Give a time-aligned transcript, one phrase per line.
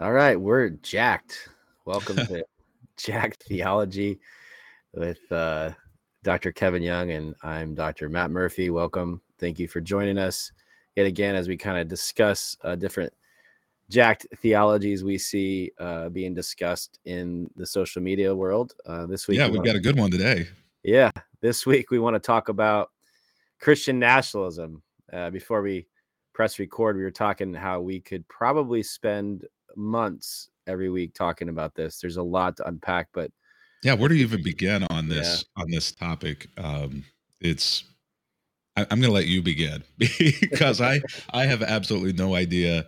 [0.00, 1.50] All right, we're jacked.
[1.84, 2.42] Welcome to
[2.96, 4.18] Jacked Theology
[4.94, 5.72] with uh,
[6.22, 6.52] Dr.
[6.52, 8.08] Kevin Young, and I'm Dr.
[8.08, 8.70] Matt Murphy.
[8.70, 9.20] Welcome.
[9.38, 10.52] Thank you for joining us
[10.96, 13.12] yet again as we kind of discuss uh, different
[13.90, 18.72] jacked theologies we see uh, being discussed in the social media world.
[18.86, 20.48] Uh, this week, yeah, we we've got a good one today.
[20.82, 21.10] Yeah,
[21.42, 22.90] this week we want to talk about
[23.60, 24.82] Christian nationalism.
[25.12, 25.88] Uh, before we
[26.32, 29.44] press record, we were talking how we could probably spend
[29.76, 32.00] months every week talking about this.
[32.00, 33.30] There's a lot to unpack, but
[33.82, 35.62] yeah, where do you even begin on this yeah.
[35.62, 36.48] on this topic?
[36.58, 37.04] Um,
[37.40, 37.84] it's
[38.76, 42.86] I, am going to let you begin because I I have absolutely no idea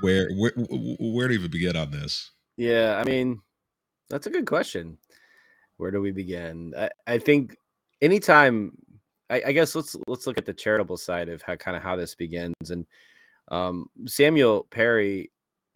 [0.00, 0.52] where where
[0.98, 2.30] where to even begin on this.
[2.56, 3.40] Yeah, I mean
[4.08, 4.98] that's a good question.
[5.76, 6.74] Where do we begin?
[6.76, 7.56] I, I think
[8.02, 8.72] anytime
[9.30, 11.96] I, I guess let's let's look at the charitable side of how kind of how
[11.96, 12.84] this begins and
[13.50, 15.30] um, Samuel Perry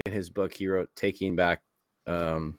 [0.06, 1.62] in his book he wrote taking back
[2.06, 2.58] um,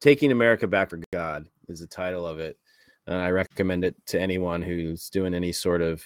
[0.00, 2.56] taking america back for god is the title of it.
[3.06, 6.02] And i recommend it to anyone who's doing any sort of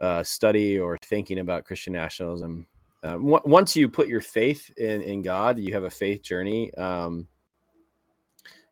[0.00, 2.66] uh, study or thinking about christian nationalism.
[3.02, 6.72] Uh, w- once you put your faith in, in god you have a faith journey
[6.74, 7.26] um,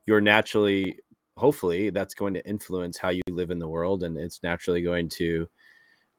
[0.06, 0.98] you're naturally
[1.36, 5.08] hopefully that's going to influence how you live in the world and it's naturally going
[5.08, 5.46] to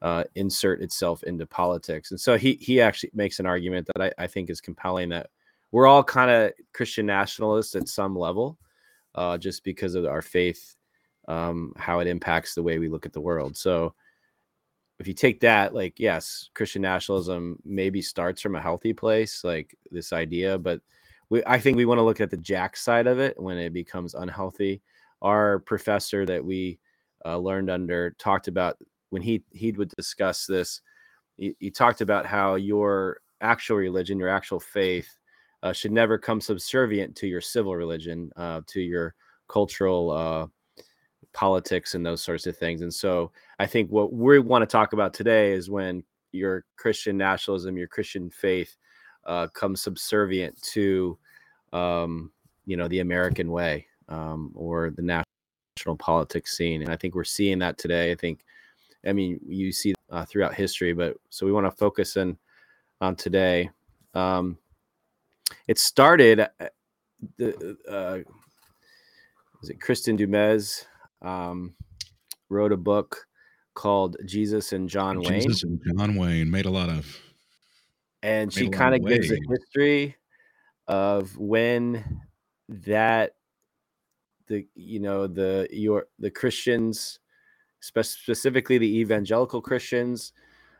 [0.02, 2.10] uh, insert itself into politics.
[2.10, 5.28] And so he he actually makes an argument that I, I think is compelling that
[5.72, 8.58] we're all kind of Christian nationalists at some level,
[9.14, 10.76] uh, just because of our faith,
[11.28, 13.56] um, how it impacts the way we look at the world.
[13.56, 13.94] So
[14.98, 19.76] if you take that, like yes, Christian nationalism maybe starts from a healthy place, like
[19.90, 20.80] this idea, but
[21.28, 23.72] we, I think we want to look at the jack side of it when it
[23.72, 24.82] becomes unhealthy.
[25.22, 26.80] Our professor that we
[27.24, 28.76] uh, learned under talked about
[29.10, 30.80] when he he would discuss this,
[31.36, 35.08] he, he talked about how your actual religion, your actual faith,
[35.62, 39.14] uh, should never come subservient to your civil religion, uh, to your
[39.48, 40.46] cultural uh,
[41.32, 42.82] politics and those sorts of things.
[42.82, 47.16] And so I think what we want to talk about today is when your Christian
[47.16, 48.76] nationalism, your Christian faith,
[49.26, 51.18] uh, comes subservient to,
[51.72, 52.32] um,
[52.64, 56.82] you know, the American way um, or the national politics scene.
[56.82, 58.12] And I think we're seeing that today.
[58.12, 58.44] I think
[59.06, 62.36] I mean, you see uh, throughout history, but so we want to focus in
[63.00, 63.70] on today.
[64.14, 64.58] Um,
[65.66, 66.40] it started.
[66.40, 66.68] Uh,
[67.36, 68.18] the uh,
[69.60, 70.84] was it Kristin Du Mez
[71.22, 71.74] um,
[72.48, 73.26] wrote a book
[73.74, 75.40] called Jesus and John Jesus Wayne.
[75.42, 77.18] Jesus and John Wayne made a lot of,
[78.22, 80.16] and she kind of gives a history
[80.88, 82.22] of when
[82.68, 83.34] that
[84.48, 87.19] the you know the your the Christians
[87.80, 90.32] spe- specifically the evangelical Christians.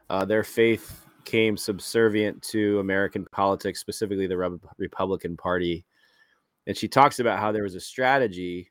[0.08, 5.84] Uh, their faith came subservient to American politics, specifically the Re- Republican Party.
[6.66, 8.70] And she talks about how there was a strategy.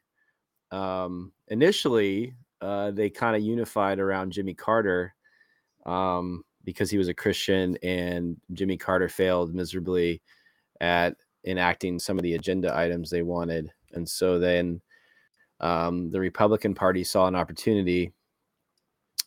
[0.71, 5.15] Um, initially, uh, they kind of unified around Jimmy Carter
[5.85, 10.21] um, because he was a Christian, and Jimmy Carter failed miserably
[10.81, 11.15] at
[11.45, 13.71] enacting some of the agenda items they wanted.
[13.93, 14.81] And so then
[15.59, 18.11] um, the Republican Party saw an opportunity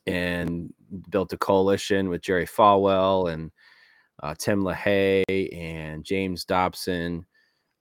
[0.06, 0.72] and
[1.10, 3.50] built a coalition with Jerry Falwell and
[4.22, 7.26] uh, Tim LaHaye and James Dobson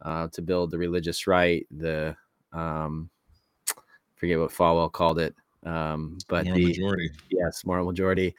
[0.01, 1.65] uh, to build the religious right.
[1.71, 2.15] The
[2.53, 3.09] um,
[4.15, 7.09] forget what Falwell called it, um, but moral the majority.
[7.29, 8.35] Yes, moral majority.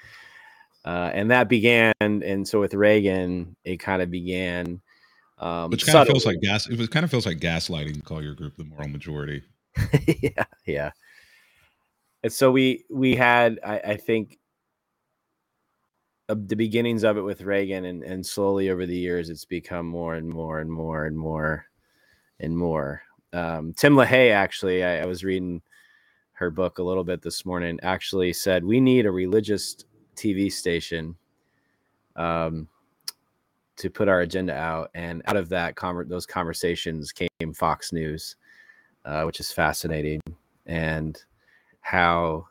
[0.84, 4.80] Uh, and that began, and so with Reagan, it kind of began.
[5.38, 6.68] Um, Which kind of feels like gas.
[6.68, 9.42] It was kind of feels like gaslighting to call your group the moral majority.
[10.22, 10.90] yeah, yeah
[12.22, 14.38] and so we we had I, I think
[16.28, 19.86] uh, the beginnings of it with Reagan, and and slowly over the years, it's become
[19.86, 21.66] more and more and more and more
[22.40, 23.02] and more.
[23.32, 25.62] Um, Tim LaHaye actually, I, I was reading
[26.32, 27.78] her book a little bit this morning.
[27.82, 29.76] Actually, said we need a religious
[30.16, 31.16] TV station
[32.16, 32.68] um,
[33.76, 38.36] to put our agenda out, and out of that, conver- those conversations came Fox News,
[39.04, 40.20] uh, which is fascinating.
[40.66, 41.20] And
[41.82, 42.46] how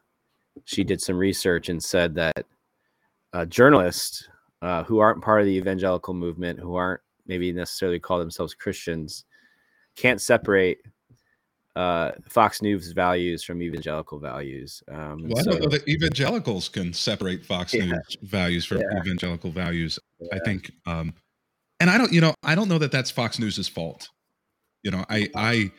[0.66, 2.45] she did some research and said that
[3.33, 4.28] uh, journalists
[4.62, 9.25] uh, who aren't part of the evangelical movement, who aren't maybe necessarily call themselves Christians,
[9.95, 10.80] can't separate
[11.75, 14.83] uh, Fox News values from evangelical values.
[14.92, 18.80] Um, well, so, I don't know that evangelicals can separate Fox yeah, News values from
[18.80, 19.00] yeah.
[19.00, 19.98] evangelical values.
[20.19, 20.27] Yeah.
[20.34, 21.13] I think, um,
[21.80, 24.10] and I don't, you know, I don't know that that's Fox News's fault.
[24.84, 25.72] You know, I, I,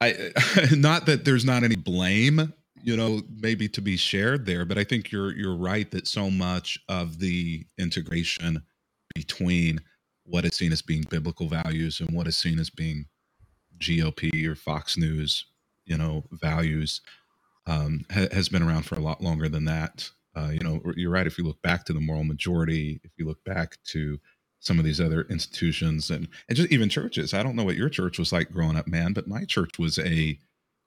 [0.00, 0.32] I
[0.76, 2.52] not that there's not any blame,
[2.82, 6.30] you know, maybe to be shared there, but I think you're you're right that so
[6.30, 8.62] much of the integration
[9.14, 9.80] between
[10.24, 13.06] what is seen as being biblical values and what is seen as being
[13.78, 15.46] GOP or Fox News,
[15.86, 17.00] you know, values
[17.66, 20.08] um, ha- has been around for a lot longer than that.
[20.36, 21.26] Uh, you know, you're right.
[21.26, 24.18] If you look back to the moral majority, if you look back to
[24.60, 27.88] some of these other institutions and and just even churches, I don't know what your
[27.88, 30.38] church was like growing up, man, but my church was a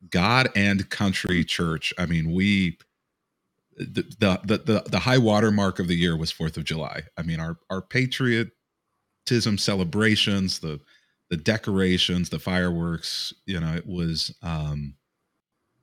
[0.09, 1.93] God and country church.
[1.97, 2.77] I mean, we
[3.77, 7.03] the the the, the high water mark of the year was Fourth of July.
[7.17, 8.51] I mean, our our patriotism
[9.57, 10.79] celebrations, the
[11.29, 14.93] the decorations, the fireworks, you know, it was um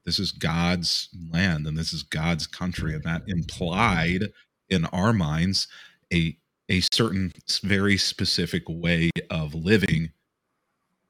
[0.05, 4.29] this is God's land and this is God's country, and that implied
[4.69, 5.67] in our minds
[6.13, 6.37] a
[6.71, 7.33] a certain
[7.63, 10.13] very specific way of living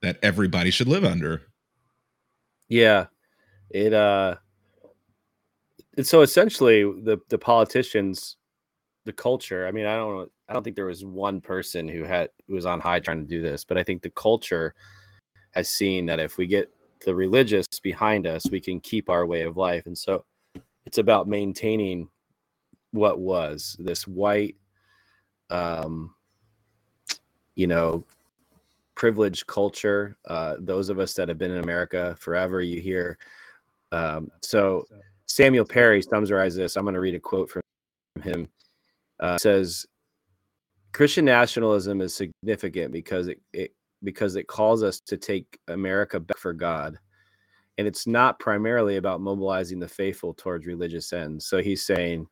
[0.02, 1.42] that everybody should live under.
[2.68, 3.06] Yeah,
[3.70, 4.36] it uh,
[5.96, 8.36] and so essentially the the politicians,
[9.04, 9.66] the culture.
[9.66, 12.66] I mean, I don't I don't think there was one person who had who was
[12.66, 14.74] on high trying to do this, but I think the culture
[15.52, 16.70] has seen that if we get
[17.04, 19.86] the religious behind us, we can keep our way of life.
[19.86, 20.24] And so
[20.86, 22.08] it's about maintaining
[22.92, 24.56] what was this white,
[25.50, 26.14] um,
[27.54, 28.04] you know,
[28.94, 30.16] privileged culture.
[30.26, 33.18] Uh, those of us that have been in America forever, you hear.
[33.92, 34.86] Um, so
[35.26, 36.76] Samuel Perry summarizes this.
[36.76, 37.62] I'm going to read a quote from
[38.22, 38.48] him.
[39.18, 39.86] Uh, says,
[40.92, 43.72] Christian nationalism is significant because it, it
[44.02, 46.98] because it calls us to take America back for God.
[47.78, 51.46] And it's not primarily about mobilizing the faithful towards religious ends.
[51.46, 52.26] So he's saying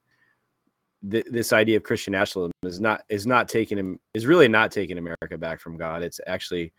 [1.10, 4.70] th- this idea of Christian nationalism is not is not taking him is really not
[4.70, 6.02] taking America back from God.
[6.02, 6.72] It's actually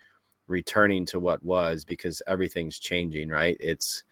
[0.47, 3.57] returning to what was because everything's changing, right?
[3.59, 4.03] It's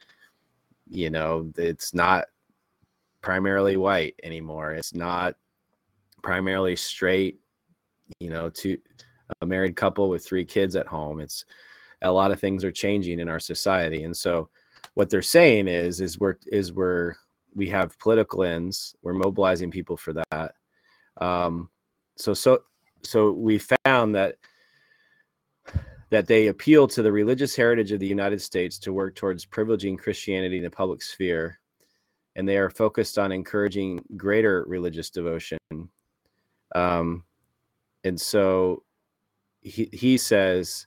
[0.90, 2.26] you know, it's not
[3.22, 4.74] primarily white anymore.
[4.74, 5.36] It's not
[6.24, 7.40] primarily straight,
[8.20, 8.78] you know, to
[9.42, 11.20] a married couple with three kids at home.
[11.20, 11.44] It's
[12.02, 14.50] a lot of things are changing in our society, and so
[14.94, 17.16] what they're saying is is we're is we're
[17.58, 18.96] we have political ends.
[19.02, 20.54] We're mobilizing people for that.
[21.20, 21.70] Um,
[22.16, 22.60] so so
[23.02, 24.36] so we found that
[26.10, 29.98] that they appeal to the religious heritage of the United States to work towards privileging
[29.98, 31.60] Christianity in the public sphere,
[32.36, 35.58] and they are focused on encouraging greater religious devotion.
[36.76, 37.24] Um,
[38.04, 38.84] and so
[39.62, 40.86] he, he says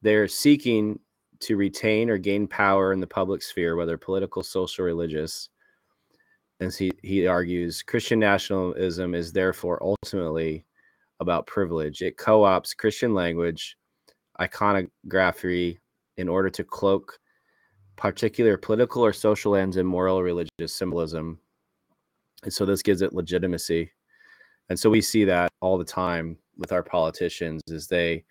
[0.00, 1.00] they're seeking
[1.40, 5.48] to retain or gain power in the public sphere, whether political, social, religious.
[6.60, 10.64] And he, he argues Christian nationalism is therefore ultimately
[11.20, 12.02] about privilege.
[12.02, 13.76] It co opts Christian language,
[14.40, 15.80] iconography,
[16.16, 17.18] in order to cloak
[17.96, 21.38] particular political or social ends and moral religious symbolism.
[22.42, 23.90] And so this gives it legitimacy.
[24.68, 28.24] And so we see that all the time with our politicians is they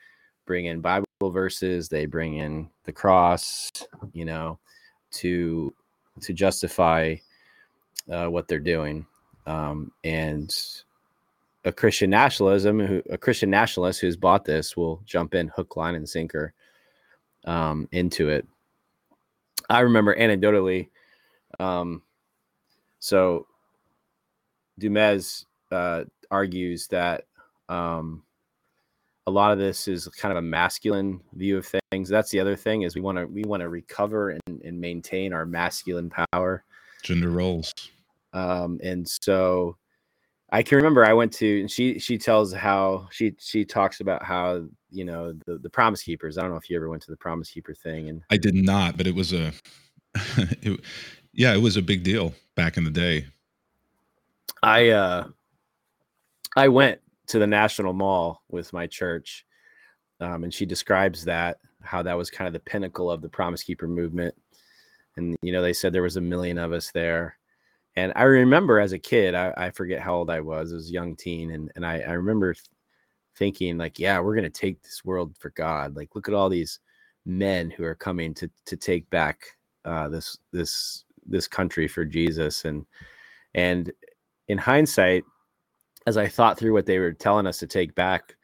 [0.46, 3.70] bring in Bible verses, they bring in the cross,
[4.14, 4.60] you know,
[5.12, 5.74] to
[6.22, 7.16] to justify
[8.12, 9.06] uh, what they're doing.
[9.46, 10.54] Um, and
[11.66, 15.96] a Christian nationalism, who a Christian nationalist who's bought this will jump in hook, line,
[15.96, 16.54] and sinker
[17.46, 18.48] um, into it.
[19.70, 20.90] I remember anecdotally,
[21.60, 22.02] um,
[23.00, 23.48] so
[24.78, 27.26] Du Mez uh, argues that
[27.70, 28.24] um,
[29.26, 32.10] a lot of this is kind of a masculine view of things.
[32.10, 35.32] That's the other thing is we want to we want to recover and, and maintain
[35.32, 36.64] our masculine power,
[37.04, 37.74] gender roles.
[38.34, 39.78] Um, and so
[40.52, 44.66] I can remember I went to she she tells how she she talks about how
[44.92, 46.38] you know the the Promise Keepers.
[46.38, 48.56] I don't know if you ever went to the Promise Keeper thing, and I did
[48.56, 49.52] not, but it was a,
[50.62, 50.80] it,
[51.34, 53.26] yeah, it was a big deal back in the day.
[54.62, 55.28] I uh,
[56.56, 59.46] I went to the National Mall with my church,
[60.20, 63.64] um, and she describes that how that was kind of the pinnacle of the Promise
[63.64, 64.36] Keeper movement.
[65.18, 67.38] And you know, they said there was a million of us there.
[67.96, 70.90] And I remember as a kid, I, I forget how old I was, I was
[70.90, 72.56] a young teen, and and I, I remember
[73.36, 75.96] thinking like, yeah, we're gonna take this world for God.
[75.96, 76.80] Like, look at all these
[77.26, 79.44] men who are coming to to take back
[79.86, 82.66] uh, this this this country for Jesus.
[82.66, 82.86] And
[83.54, 83.92] and
[84.48, 85.24] in hindsight,
[86.08, 88.36] as I thought through what they were telling us to take back,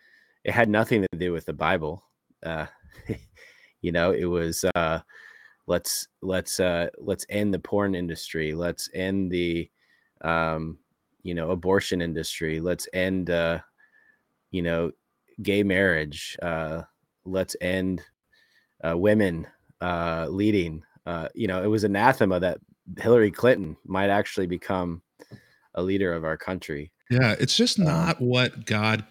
[0.43, 2.03] it had nothing to do with the Bible.
[2.43, 2.67] Uh,
[3.81, 4.99] you know, it was uh,
[5.69, 8.53] let's let's uh, let's end the porn industry.
[8.53, 9.69] Let's end the
[10.21, 10.79] um,
[11.21, 12.59] you know abortion industry.
[12.59, 13.59] Let's end uh,
[14.51, 14.91] you know
[15.41, 16.35] gay marriage.
[16.41, 16.81] Uh,
[17.23, 18.01] let's end
[18.83, 19.47] uh, women
[19.79, 20.83] uh, leading.
[21.05, 22.59] Uh, you know, it was anathema that
[22.97, 25.01] Hillary Clinton might actually become
[25.75, 26.91] a leader of our country.
[27.09, 29.05] Yeah, it's just um, not um, what God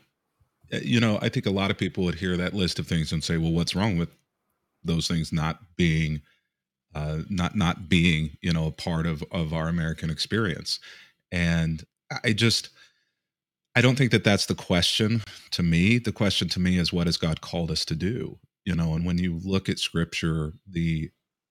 [0.73, 3.13] uh, you know, I think a lot of people would hear that list of things
[3.13, 4.11] and say, "Well, what's wrong with
[4.85, 6.21] those things not being,
[6.99, 10.81] uh, not not being, you know, a part of of our American experience?"
[11.31, 11.85] And
[12.25, 12.71] I just,
[13.77, 15.99] I don't think that that's the question to me.
[15.99, 18.39] The question to me is, what has God called us to do?
[18.65, 21.11] You know, and when you look at Scripture, the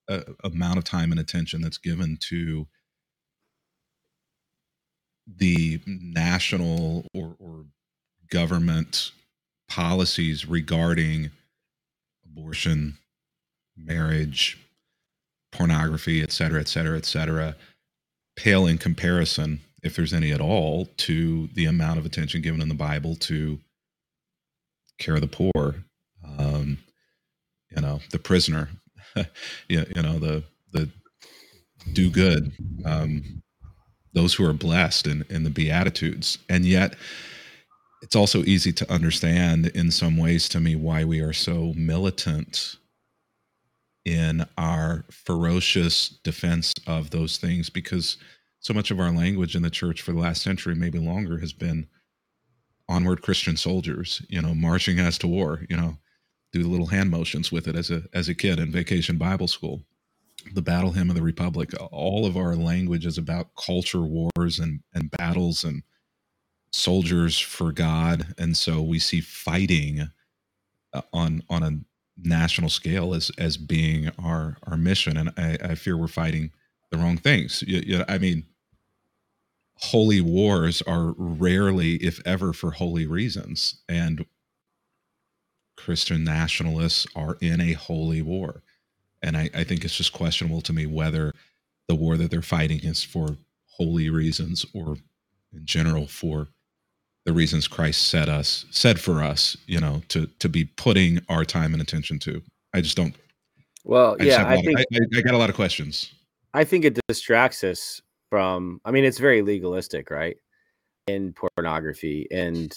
[0.09, 2.67] uh, amount of time and attention that's given to
[5.27, 7.65] the national or, or
[8.29, 9.11] government
[9.67, 11.31] policies regarding
[12.25, 12.97] abortion,
[13.75, 14.57] marriage,
[15.51, 17.55] pornography, et cetera, et cetera, et cetera,
[18.35, 22.69] pale in comparison, if there's any at all, to the amount of attention given in
[22.69, 23.59] the Bible to
[24.99, 25.75] care of the poor,
[26.37, 26.77] um,
[27.75, 28.69] you know, the prisoner,
[29.67, 30.89] you, know, the the
[31.93, 32.51] do good,
[32.85, 33.41] um,
[34.13, 36.95] those who are blessed in, in the Beatitudes, and yet
[38.01, 42.75] it's also easy to understand in some ways to me why we are so militant
[44.07, 48.17] in our ferocious defense of those things because
[48.59, 51.53] so much of our language in the church for the last century maybe longer has
[51.53, 51.87] been
[52.87, 55.97] onward christian soldiers you know marching as to war you know
[56.53, 59.47] do the little hand motions with it as a as a kid in vacation bible
[59.47, 59.81] school
[60.53, 64.79] the battle hymn of the republic all of our language is about culture wars and
[64.93, 65.83] and battles and
[66.71, 70.09] soldiers for God, and so we see fighting
[70.93, 71.71] uh, on on a
[72.17, 75.17] national scale as as being our our mission.
[75.17, 76.51] And I, I fear we're fighting
[76.91, 77.63] the wrong things.
[77.67, 78.45] You, you I mean,
[79.75, 84.25] holy wars are rarely, if ever, for holy reasons, and
[85.75, 88.63] Christian nationalists are in a holy war.
[89.21, 91.33] And I, I think it's just questionable to me whether
[91.88, 93.38] the war that they're fighting is for
[93.77, 94.97] holy reasons or
[95.53, 96.50] in general for
[97.27, 101.43] the reasons Christ said us said for us, you know, to to be putting our
[101.43, 102.41] time and attention to.
[102.74, 103.13] I just don't.
[103.84, 106.13] Well, I yeah, I think of, I, I, got a lot of questions.
[106.53, 108.79] I think it distracts us from.
[108.86, 110.38] I mean, it's very legalistic, right?
[111.07, 112.74] In pornography and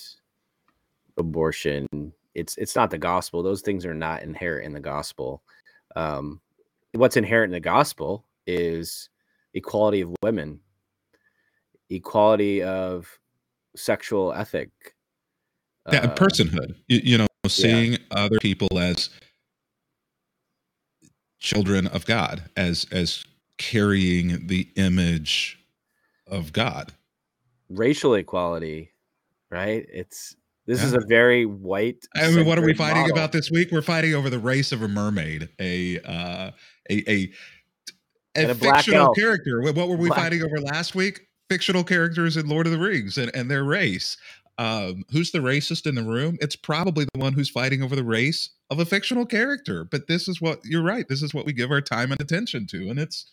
[1.16, 1.87] abortion,
[2.35, 3.45] it's it's not the gospel.
[3.45, 5.45] Those things are not inherent in the gospel.
[5.95, 6.40] Um,
[6.95, 9.11] what's inherent in the gospel is
[9.54, 10.59] equality of women,
[11.88, 13.16] equality of
[13.76, 14.70] sexual ethic.
[15.90, 16.74] Yeah, uh, personhood.
[16.88, 17.98] You, you, know, seeing yeah.
[18.12, 19.10] other people as
[21.38, 23.24] children of God, as as
[23.58, 25.58] carrying the image
[26.26, 26.92] of God.
[27.68, 28.92] Racial equality,
[29.50, 29.86] right?
[29.88, 30.36] It's
[30.66, 30.86] this yeah.
[30.86, 32.06] is a very white.
[32.14, 33.16] I mean, what are we fighting model.
[33.16, 33.70] about this week?
[33.72, 36.50] We're fighting over the race of a mermaid, a uh,
[36.90, 37.30] a a,
[38.36, 39.62] a, a fictional character.
[39.62, 40.20] What were we black.
[40.20, 41.26] fighting over last week?
[41.50, 44.16] Fictional characters in Lord of the Rings and, and their race.
[44.57, 46.38] Um, who's the racist in the room?
[46.40, 49.85] It's probably the one who's fighting over the race of a fictional character.
[49.85, 51.09] But this is what you're right.
[51.09, 53.33] This is what we give our time and attention to, and it's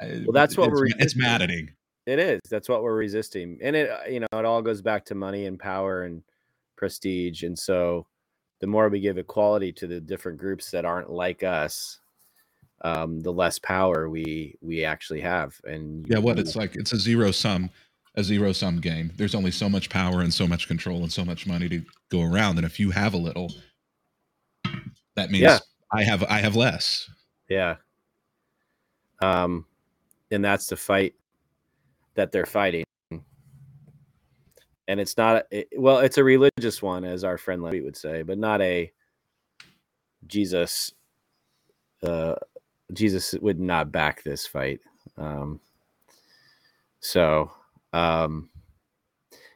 [0.00, 0.86] uh, well, that's what it's, we're.
[0.98, 1.70] It's maddening.
[2.06, 2.40] It is.
[2.50, 5.46] That's what we're resisting, and it uh, you know it all goes back to money
[5.46, 6.22] and power and
[6.76, 8.06] prestige, and so
[8.60, 11.98] the more we give equality to the different groups that aren't like us,
[12.82, 15.58] um, the less power we we actually have.
[15.64, 17.70] And yeah, what it's like it's a zero sum,
[18.16, 19.12] a zero sum game.
[19.16, 22.22] There's only so much power and so much control and so much money to go
[22.22, 22.58] around.
[22.58, 23.52] And if you have a little,
[25.14, 25.58] that means yeah.
[25.92, 27.08] I have I have less.
[27.48, 27.76] Yeah.
[29.20, 29.66] Um,
[30.30, 31.14] and that's the fight
[32.14, 32.84] that they're fighting.
[34.88, 38.22] And it's not it, well, it's a religious one, as our friend Levy would say,
[38.22, 38.90] but not a
[40.26, 40.92] Jesus
[42.02, 42.34] uh,
[42.92, 44.80] Jesus would not back this fight.
[45.16, 45.60] Um,
[47.00, 47.50] so,
[47.92, 48.48] um,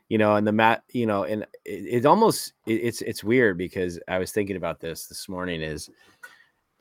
[0.08, 3.58] you know, and the mat, you know, and it, it almost it, it's it's weird
[3.58, 5.62] because I was thinking about this this morning.
[5.62, 5.90] Is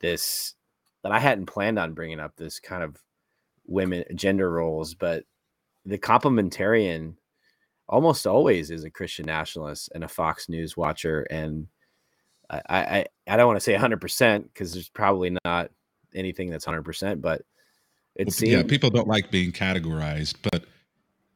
[0.00, 0.54] this
[1.02, 2.96] that I hadn't planned on bringing up this kind of
[3.66, 5.24] women gender roles, but
[5.84, 7.14] the complementarian
[7.88, 11.66] almost always is a Christian nationalist and a Fox News watcher, and
[12.48, 15.70] I I, I don't want to say 100 percent because there's probably not
[16.14, 17.42] anything that's 100%, but
[18.14, 18.52] it well, seems.
[18.52, 20.64] Yeah, people don't like being categorized, but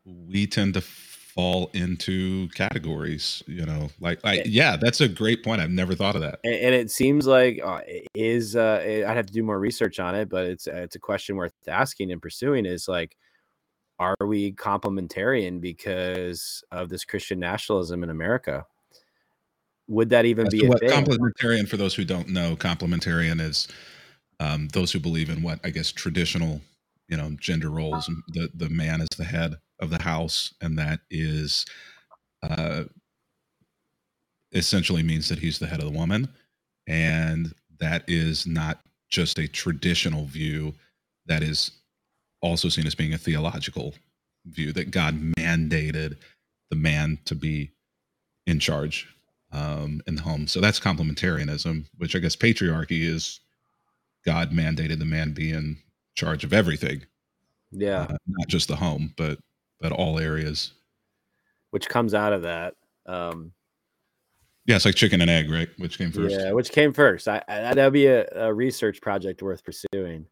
[0.04, 5.60] we tend to fall into categories, you know, like, like yeah, that's a great point.
[5.60, 6.40] I've never thought of that.
[6.44, 7.80] And, and it seems like uh,
[8.14, 10.98] is, uh, I'd have to do more research on it, but it's, uh, it's a
[10.98, 13.16] question worth asking and pursuing is like,
[14.00, 18.64] are we complementarian because of this Christian nationalism in America?
[19.88, 20.90] Would that even As be a what thing?
[20.90, 21.68] complementarian?
[21.68, 23.68] For those who don't know, complementarian is
[24.40, 26.61] um, those who believe in what I guess traditional,
[27.09, 28.11] you know, gender roles.
[28.28, 31.66] The the man is the head of the house, and that is
[32.42, 32.85] uh,
[34.52, 36.28] essentially means that he's the head of the woman.
[36.87, 38.80] And that is not
[39.11, 40.75] just a traditional view,
[41.26, 41.70] that is
[42.42, 43.94] also seen as being a theological
[44.47, 46.16] view that God mandated
[46.70, 47.70] the man to be
[48.47, 49.06] in charge
[49.52, 50.47] um, in the home.
[50.47, 53.40] So that's complementarianism, which I guess patriarchy is
[54.24, 55.78] God mandated the man be in
[56.14, 57.02] charge of everything.
[57.72, 59.38] Yeah, uh, not just the home, but
[59.80, 60.72] but all areas.
[61.70, 62.74] Which comes out of that.
[63.06, 63.52] Um,
[64.66, 65.68] yeah, it's like chicken and egg, right?
[65.78, 66.36] Which came first?
[66.38, 67.28] Yeah, which came first?
[67.28, 70.26] I, I that'd be a, a, research project worth pursuing.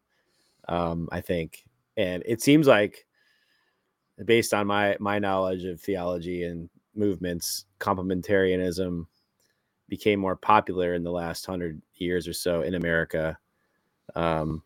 [0.67, 1.65] Um, I think,
[1.97, 3.05] and it seems like,
[4.23, 9.07] based on my my knowledge of theology and movements, complementarianism
[9.87, 13.37] became more popular in the last hundred years or so in America.
[14.15, 14.63] Um,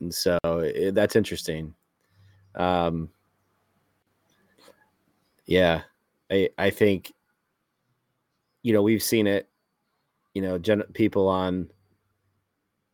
[0.00, 1.74] and so it, that's interesting.
[2.54, 3.08] Um,
[5.46, 5.82] yeah,
[6.30, 7.12] I I think
[8.62, 9.48] you know we've seen it.
[10.34, 11.70] You know, gen- people on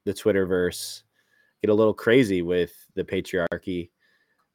[0.05, 1.03] the Twitterverse
[1.63, 3.91] get a little crazy with the patriarchy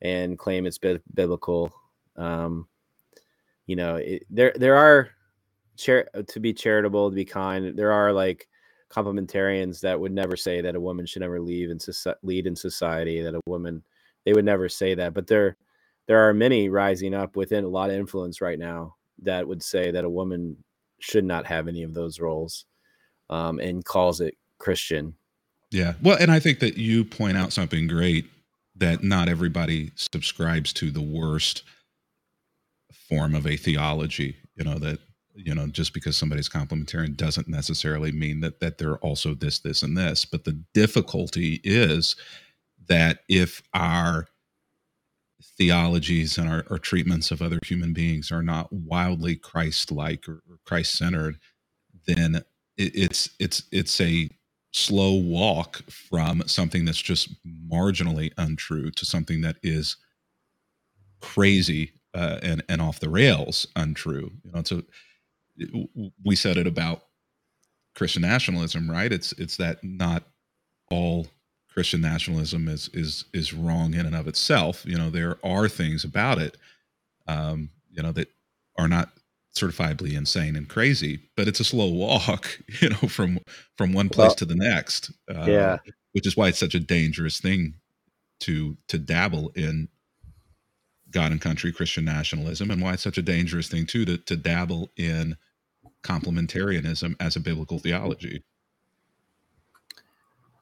[0.02, 1.72] and claim it's bi- biblical.
[2.18, 2.68] Um,
[3.68, 5.10] you know, it, there there are
[5.78, 7.78] char- to be charitable, to be kind.
[7.78, 8.48] There are like
[8.94, 11.84] complementarians that would never say that a woman should never leave and
[12.22, 13.22] lead in society.
[13.22, 13.84] That a woman
[14.26, 15.58] they would never say that, but there
[16.08, 19.92] there are many rising up within a lot of influence right now that would say
[19.92, 20.58] that a woman
[21.00, 22.66] should not have any of those roles,
[23.30, 25.16] um, and calls it Christian.
[25.72, 28.26] Yeah, well, and I think that you point out something great
[28.76, 31.64] that not everybody subscribes to the worst
[33.10, 34.36] form of a theology.
[34.56, 35.00] You know that
[35.36, 39.84] you know just because somebody's complementarian doesn't necessarily mean that that they're also this this
[39.84, 40.26] and this.
[40.26, 42.16] But the difficulty is
[42.88, 44.28] that if our
[45.58, 50.58] theologies and our, our treatments of other human beings are not wildly christ-like or, or
[50.66, 51.38] christ-centered
[52.08, 52.36] then
[52.78, 54.30] it, it's it's it's a
[54.72, 59.98] slow walk from something that's just marginally untrue to something that is
[61.22, 64.32] crazy uh, and and off the rails untrue.
[64.44, 64.84] You know so
[66.24, 67.04] we said it about
[67.96, 69.12] Christian nationalism, right?
[69.12, 70.24] It's it's that not
[70.90, 71.28] all
[71.70, 74.86] Christian nationalism is is is wrong in and of itself.
[74.86, 76.58] You know, there are things about it,
[77.28, 78.30] um, you know, that
[78.78, 79.10] are not
[79.56, 83.40] certifiably insane and crazy, but it's a slow walk, you know, from
[83.78, 85.12] from one place well, to the next.
[85.30, 85.78] Uh, yeah,
[86.14, 87.76] which is why it's such a dangerous thing
[88.42, 89.88] to to dabble in
[91.14, 94.36] God and country Christian nationalism, and why it's such a dangerous thing too to to
[94.36, 95.38] dabble in
[96.04, 98.44] complementarianism as a biblical theology.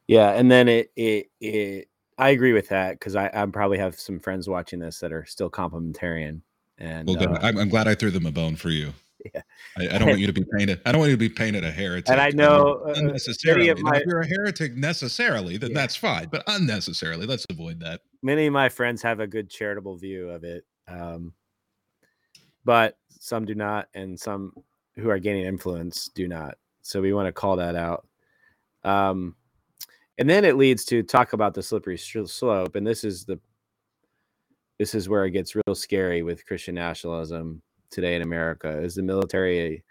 [0.07, 1.87] Yeah, and then it it it
[2.17, 5.25] I agree with that because I I probably have some friends watching this that are
[5.25, 6.41] still complementarian.
[6.77, 7.35] And well.
[7.35, 8.93] Uh, I'm, I'm glad I threw them a bone for you.
[9.33, 9.41] Yeah.
[9.77, 10.81] I, I, don't want you to be painted.
[10.85, 12.09] I don't want you to be painted a heretic.
[12.09, 13.73] And I know uh, unnecessarily.
[13.75, 15.75] My, if you're a heretic necessarily, then yeah.
[15.75, 16.27] that's fine.
[16.31, 18.01] But unnecessarily, let's avoid that.
[18.23, 21.33] Many of my friends have a good charitable view of it, um,
[22.65, 24.53] but some do not, and some
[24.95, 26.57] who are gaining influence do not.
[26.81, 28.07] So we want to call that out.
[28.83, 29.35] Um,
[30.17, 33.39] and then it leads to talk about the slippery slope, and this is the
[34.79, 39.03] this is where it gets real scary with Christian nationalism today in America is the
[39.03, 39.83] military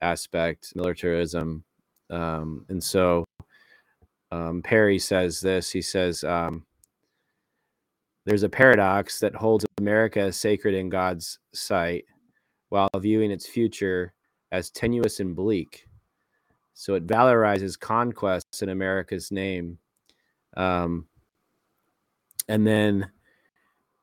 [0.00, 1.64] aspect, militarism,
[2.10, 3.24] um, and so
[4.30, 5.70] um, Perry says this.
[5.70, 6.64] He says um,
[8.24, 12.04] there's a paradox that holds America sacred in God's sight,
[12.68, 14.12] while viewing its future
[14.52, 15.86] as tenuous and bleak.
[16.74, 19.78] So it valorizes conquests in America's name.
[20.56, 21.06] Um,
[22.48, 23.10] and then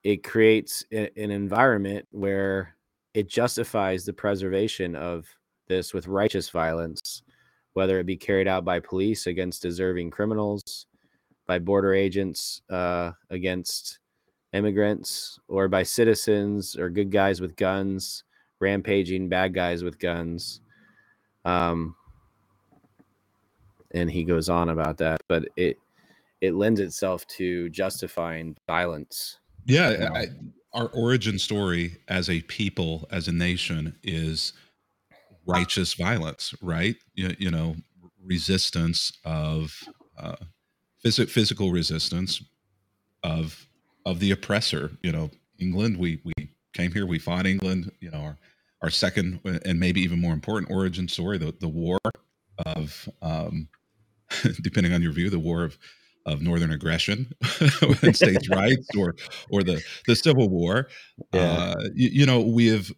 [0.04, 2.75] it creates an environment where
[3.16, 5.26] it justifies the preservation of
[5.68, 7.24] this with righteous violence,
[7.74, 10.86] whether it be carried out by police against deserving criminals,
[11.48, 14.00] by border agents uh, against
[14.54, 18.24] immigrants, or by citizens or good guys with guns
[18.60, 20.62] rampaging bad guys with guns.
[21.44, 21.96] Um,
[23.92, 25.78] and he goes on about that, but it
[26.42, 29.40] it lends itself to justifying violence.
[29.66, 30.28] Yeah, I,
[30.76, 34.54] our origin story as a people, as a nation, is
[35.48, 36.96] righteous violence, right?
[37.16, 37.76] You, you know,
[38.24, 39.74] resistance of
[40.18, 40.36] uh,
[41.04, 42.44] phys- physical resistance
[43.24, 43.68] of
[44.06, 44.92] of the oppressor.
[45.02, 45.98] You know, England.
[45.98, 47.92] We we came here, we fought England.
[48.02, 48.38] You know, our
[48.82, 51.98] our second and maybe even more important origin story, the the war
[52.66, 53.70] of, um,
[54.62, 55.78] depending on your view, the war of
[56.26, 57.32] of northern aggression
[58.02, 59.16] and states' rights, or
[59.52, 60.88] or the the Civil War.
[61.34, 61.42] Yeah.
[61.42, 62.92] Uh, you, you know, we have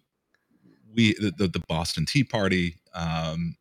[0.95, 3.55] we the, the Boston Tea Party um,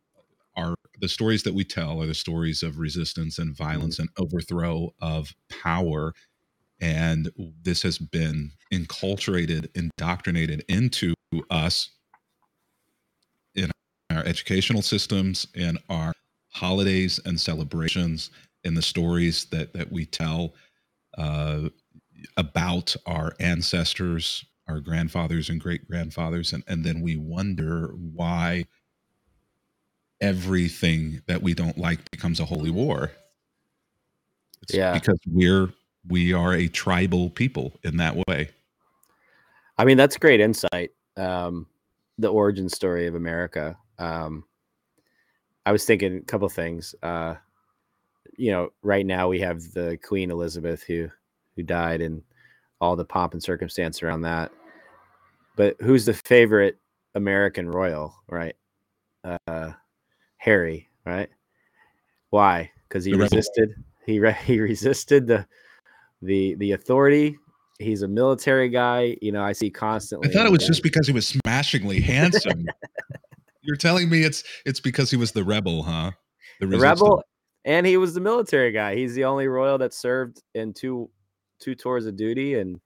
[0.57, 4.95] are the stories that we tell are the stories of resistance and violence and overthrow
[5.01, 6.15] of power
[6.81, 7.31] and
[7.63, 11.15] this has been enculturated indoctrinated into
[11.51, 11.91] us
[13.55, 13.71] in
[14.11, 16.13] our educational systems in our
[16.51, 18.31] holidays and celebrations
[18.67, 20.55] in the stories that that we tell
[21.17, 21.69] uh,
[22.37, 28.65] about our ancestors our grandfathers and great grandfathers and, and then we wonder why
[30.21, 33.13] everything that we don't like becomes a holy war.
[34.63, 34.93] It's yeah.
[34.93, 35.73] because we're
[36.09, 38.51] we are a tribal people in that way.
[39.79, 41.67] I mean that's great insight um,
[42.19, 43.77] the origin story of america.
[43.99, 44.45] Um,
[45.65, 47.35] i was thinking a couple things uh,
[48.37, 51.09] you know right now we have the queen elizabeth who
[51.55, 52.23] who died and
[52.81, 54.53] all the pomp and circumstance around that
[55.57, 56.79] but who's the favorite
[57.15, 58.57] american royal right
[59.47, 59.73] uh,
[60.39, 61.29] Harry, right?
[62.31, 62.71] Why?
[62.89, 63.75] Because he resisted.
[64.05, 65.47] He re- he resisted the
[66.23, 67.37] the the authority.
[67.79, 69.17] He's a military guy.
[69.21, 70.31] You know, I see constantly.
[70.31, 72.67] I thought it was just because he was smashingly handsome.
[73.63, 76.13] You're telling me it's it's because he was the rebel, huh?
[76.61, 77.23] The, the rebel,
[77.67, 78.95] and he was the military guy.
[78.95, 81.11] He's the only royal that served in two
[81.59, 82.81] two tours of duty and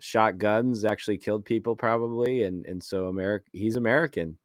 [0.00, 0.84] shot guns.
[0.84, 3.46] Actually killed people, probably, and and so America.
[3.52, 4.38] He's American.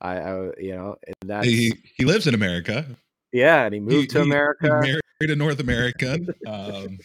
[0.00, 2.84] I, I you know, that he he lives in America.
[3.32, 4.80] Yeah, and he moved he, to America.
[4.84, 6.28] He married a North American.
[6.46, 6.98] Um,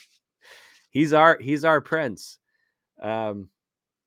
[0.90, 2.40] he's our he's our prince.
[3.02, 3.50] Um,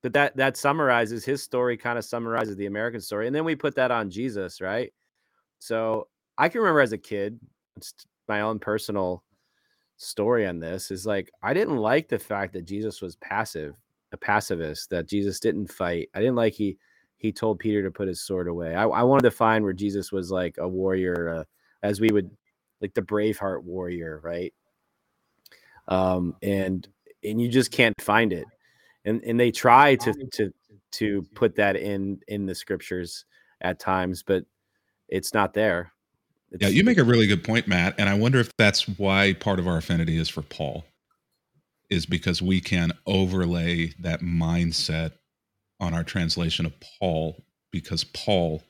[0.03, 1.77] but that that summarizes his story.
[1.77, 4.91] Kind of summarizes the American story, and then we put that on Jesus, right?
[5.59, 7.39] So I can remember as a kid,
[8.27, 9.23] my own personal
[9.97, 13.79] story on this is like I didn't like the fact that Jesus was passive,
[14.11, 14.89] a pacifist.
[14.89, 16.09] That Jesus didn't fight.
[16.13, 16.77] I didn't like he
[17.17, 18.75] he told Peter to put his sword away.
[18.75, 21.43] I, I wanted to find where Jesus was like a warrior, uh,
[21.81, 22.29] as we would
[22.81, 24.53] like the Braveheart warrior, right?
[25.87, 26.87] Um, and
[27.23, 28.45] and you just can't find it,
[29.05, 30.53] and and they try to to
[30.93, 33.25] to put that in in the scriptures
[33.61, 34.43] at times, but
[35.07, 35.91] it's not there.
[36.55, 39.33] It's, yeah, you make a really good point, Matt, and I wonder if that's why
[39.33, 40.85] part of our affinity is for Paul,
[41.89, 45.11] is because we can overlay that mindset
[45.79, 48.63] on our translation of Paul because Paul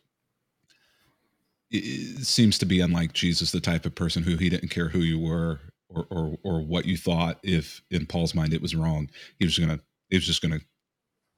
[2.21, 5.19] seems to be unlike Jesus, the type of person who he didn't care who you
[5.19, 7.39] were or or, or what you thought.
[7.43, 10.61] If in Paul's mind it was wrong, he was gonna he was just gonna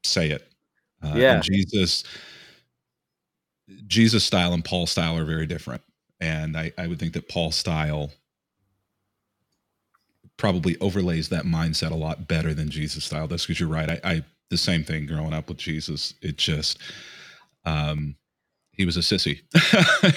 [0.03, 0.49] say it.
[1.03, 2.03] Uh, yeah, Jesus,
[3.85, 5.81] Jesus style and Paul style are very different,
[6.19, 8.11] and I I would think that Paul style
[10.37, 13.27] probably overlays that mindset a lot better than Jesus style.
[13.27, 13.89] That's because you're right.
[13.89, 16.13] I, I the same thing growing up with Jesus.
[16.21, 16.79] It just,
[17.65, 18.15] um,
[18.71, 19.41] he was a sissy,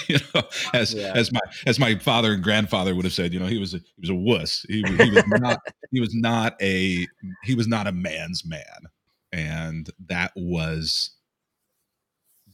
[0.09, 0.43] you know,
[0.75, 1.13] as yeah.
[1.15, 3.33] as my as my father and grandfather would have said.
[3.33, 4.67] You know, he was a, he was a wuss.
[4.69, 5.61] He, he was not
[5.91, 7.07] he was not a
[7.45, 8.89] he was not a man's man,
[9.33, 11.13] and that was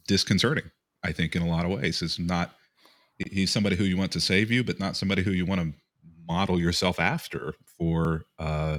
[0.06, 0.70] disconcerting.
[1.02, 2.54] I think in a lot of ways, it's not
[3.18, 5.72] he's somebody who you want to save you, but not somebody who you want to
[6.28, 8.78] model yourself after for uh,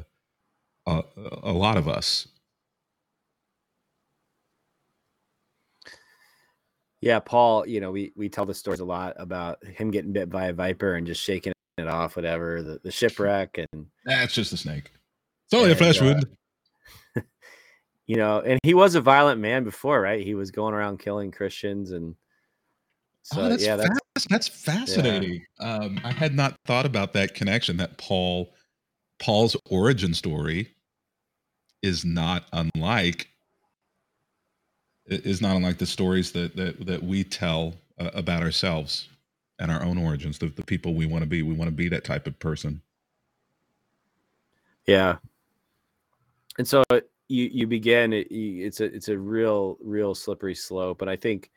[0.85, 1.03] a,
[1.43, 2.27] a lot of us.
[7.01, 10.29] Yeah, Paul, you know, we we tell the stories a lot about him getting bit
[10.29, 14.51] by a viper and just shaking it off, whatever, the, the shipwreck and that's just
[14.51, 14.91] a snake.
[15.45, 16.25] It's only and, a flesh wound.
[17.15, 17.21] Uh,
[18.07, 20.25] you know, and he was a violent man before, right?
[20.25, 22.15] He was going around killing Christians and
[23.27, 25.45] so oh, that's yeah, that's, that's fascinating.
[25.59, 25.73] Yeah.
[25.73, 28.53] Um, I had not thought about that connection that Paul
[29.19, 30.69] Paul's origin story
[31.81, 33.27] is not unlike
[35.07, 39.09] is not unlike the stories that that that we tell uh, about ourselves
[39.59, 41.41] and our own origins, the, the people we want to be.
[41.41, 42.81] We want to be that type of person.
[44.85, 45.17] Yeah.
[46.57, 46.81] And so
[47.27, 51.51] you you begin it, it's a it's a real real slippery slope, and I think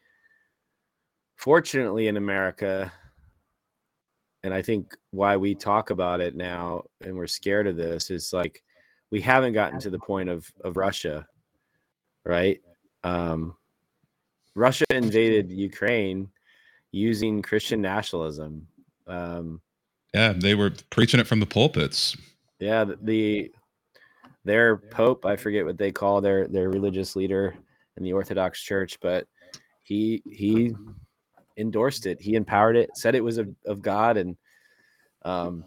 [1.40, 2.92] fortunately in America
[4.42, 8.33] and I think why we talk about it now and we're scared of this is
[8.33, 8.62] like
[9.11, 11.26] we haven't gotten to the point of of Russia,
[12.24, 12.61] right?
[13.05, 13.57] um,
[14.55, 16.29] Russia invaded Ukraine
[16.92, 18.66] using Christian nationalism.
[19.07, 19.61] Um,
[20.14, 22.16] yeah, they were preaching it from the pulpits.
[22.59, 23.53] Yeah, the, the
[24.44, 27.57] their pope, I forget what they call their their religious leader
[27.96, 29.26] in the Orthodox Church, but
[29.83, 30.74] he he
[31.61, 32.20] endorsed it.
[32.20, 34.37] He empowered it, said it was of, of God, and
[35.23, 35.64] um,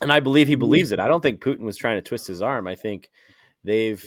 [0.00, 1.00] and I believe he believes it.
[1.00, 2.66] I don't think Putin was trying to twist his arm.
[2.66, 3.10] I think
[3.64, 4.04] they've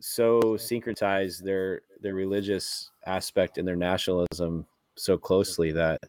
[0.00, 6.00] so syncretized their their religious aspect and their nationalism so closely that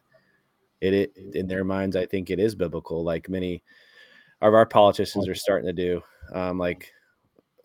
[0.81, 3.63] it, it in their minds I think it is biblical like many
[4.41, 6.01] of our politicians are starting to do
[6.33, 6.91] um, like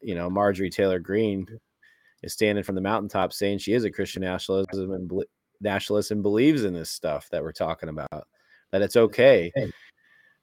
[0.03, 1.47] you know Marjorie Taylor Greene
[2.23, 5.11] is standing from the mountaintop saying she is a Christian nationalism and
[5.65, 8.29] nationalist and believes in this stuff that we're talking about
[8.71, 9.53] that it's okay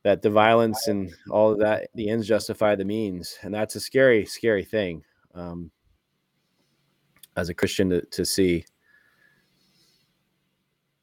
[0.03, 3.79] that the violence and all of that the ends justify the means and that's a
[3.79, 5.03] scary scary thing
[5.35, 5.71] um,
[7.37, 8.65] as a christian to, to see.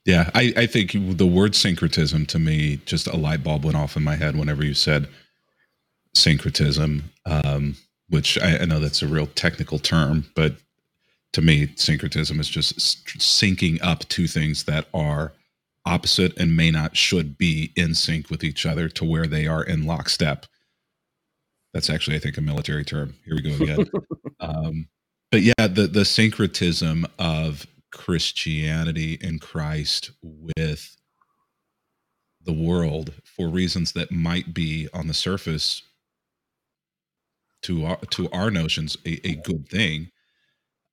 [0.05, 3.97] Yeah I, I think the word syncretism to me just a light bulb went off
[3.97, 5.09] in my head whenever you said
[6.15, 7.77] syncretism um,
[8.09, 10.57] which I, I know that's a real technical term but
[11.33, 12.79] to me syncretism is just
[13.19, 15.33] syncing up two things that are
[15.85, 19.63] opposite and may not should be in sync with each other to where they are
[19.63, 20.47] in lockstep.
[21.73, 23.15] That's actually, I think, a military term.
[23.25, 23.87] Here we go again.
[24.41, 24.89] um,
[25.31, 30.97] but yeah, the the syncretism of Christianity and Christ with
[32.45, 35.83] the world for reasons that might be on the surface
[37.63, 40.11] to our to our notions a, a good thing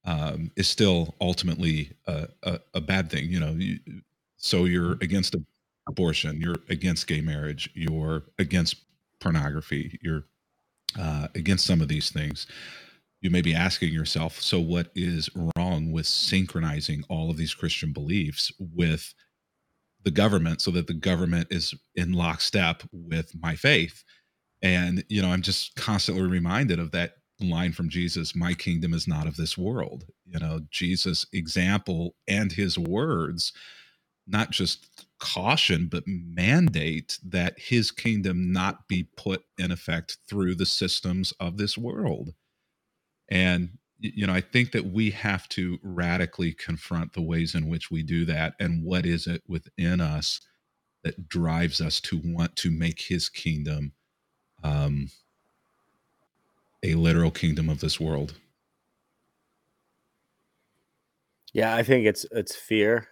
[0.06, 3.26] um, is still ultimately a, a, a, bad thing.
[3.30, 3.80] You know, you,
[4.38, 5.36] so you're against
[5.88, 8.76] abortion, you're against gay marriage, you're against
[9.20, 10.26] pornography, you're
[11.00, 12.46] uh, against some of these things.
[13.22, 17.91] You may be asking yourself, so what is wrong with synchronizing all of these Christian
[17.91, 19.13] beliefs with
[20.04, 24.04] the government so that the government is in lockstep with my faith?
[24.62, 29.08] And, you know, I'm just constantly reminded of that line from Jesus, my kingdom is
[29.08, 30.06] not of this world.
[30.26, 33.52] You know, Jesus' example and his words
[34.28, 40.65] not just caution but mandate that his kingdom not be put in effect through the
[40.65, 42.34] systems of this world
[43.30, 43.69] and
[44.00, 48.04] you know i think that we have to radically confront the ways in which we
[48.04, 50.41] do that and what is it within us
[51.04, 53.93] that drives us to want to make his kingdom
[54.63, 55.10] um,
[56.86, 58.36] a literal kingdom of this world.
[61.54, 63.08] Yeah i think it's it's fear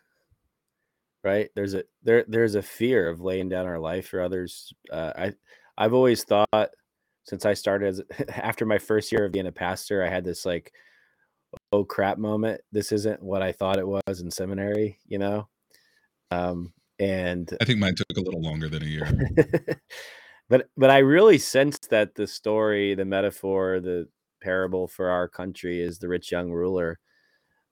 [1.23, 1.49] right?
[1.55, 4.73] There's a there there's a fear of laying down our life for others.
[4.91, 5.33] Uh, i
[5.75, 6.69] i've always thought
[7.23, 10.45] since i started as after my first year of being a pastor i had this
[10.45, 10.71] like
[11.71, 12.61] oh crap moment.
[12.71, 15.47] This isn't what i thought it was in seminary you know?
[16.31, 19.07] Um and i think mine took a little longer than a year
[20.49, 24.07] but but i really sense that the story the metaphor the
[24.41, 26.99] parable for our country is the rich young ruler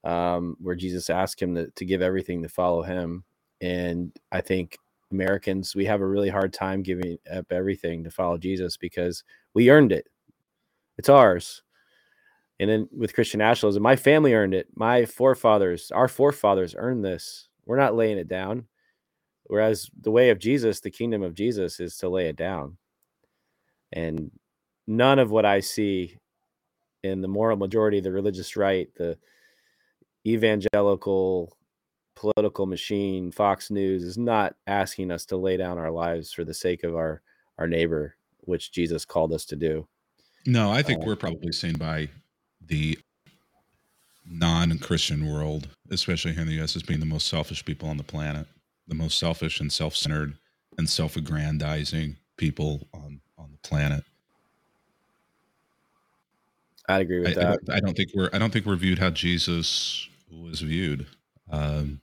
[0.04, 3.24] um, where jesus asked him to, to give everything to follow him
[3.62, 4.78] and I think
[5.12, 9.70] Americans, we have a really hard time giving up everything to follow Jesus because we
[9.70, 10.08] earned it.
[10.98, 11.62] It's ours.
[12.60, 14.68] And then with Christian nationalism, my family earned it.
[14.76, 17.50] My forefathers, our forefathers earned this.
[17.66, 18.66] We're not laying it down.
[19.52, 22.78] Whereas the way of Jesus, the kingdom of Jesus, is to lay it down.
[23.92, 24.32] And
[24.88, 26.16] none of what I see
[27.04, 29.18] in the moral majority, the religious right, the
[30.26, 31.58] evangelical
[32.16, 36.54] political machine, Fox News, is not asking us to lay down our lives for the
[36.54, 37.22] sake of our
[37.58, 39.86] our neighbor, which Jesus called us to do.
[40.46, 42.08] No, I think uh, we're probably seen by
[42.66, 42.98] the
[44.26, 48.04] non-Christian world, especially here in the U.S., as being the most selfish people on the
[48.04, 48.48] planet,
[48.92, 50.34] the most selfish and self-centered
[50.78, 54.04] and self-aggrandizing people on on the planet.
[56.90, 57.46] I'd agree with I, that.
[57.46, 61.08] I don't, I don't, think we're I don't think we're viewed how Jesus was viewed.
[61.50, 62.02] Um,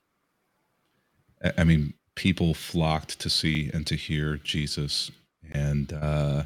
[1.59, 5.11] I mean, people flocked to see and to hear Jesus,
[5.53, 6.45] and uh,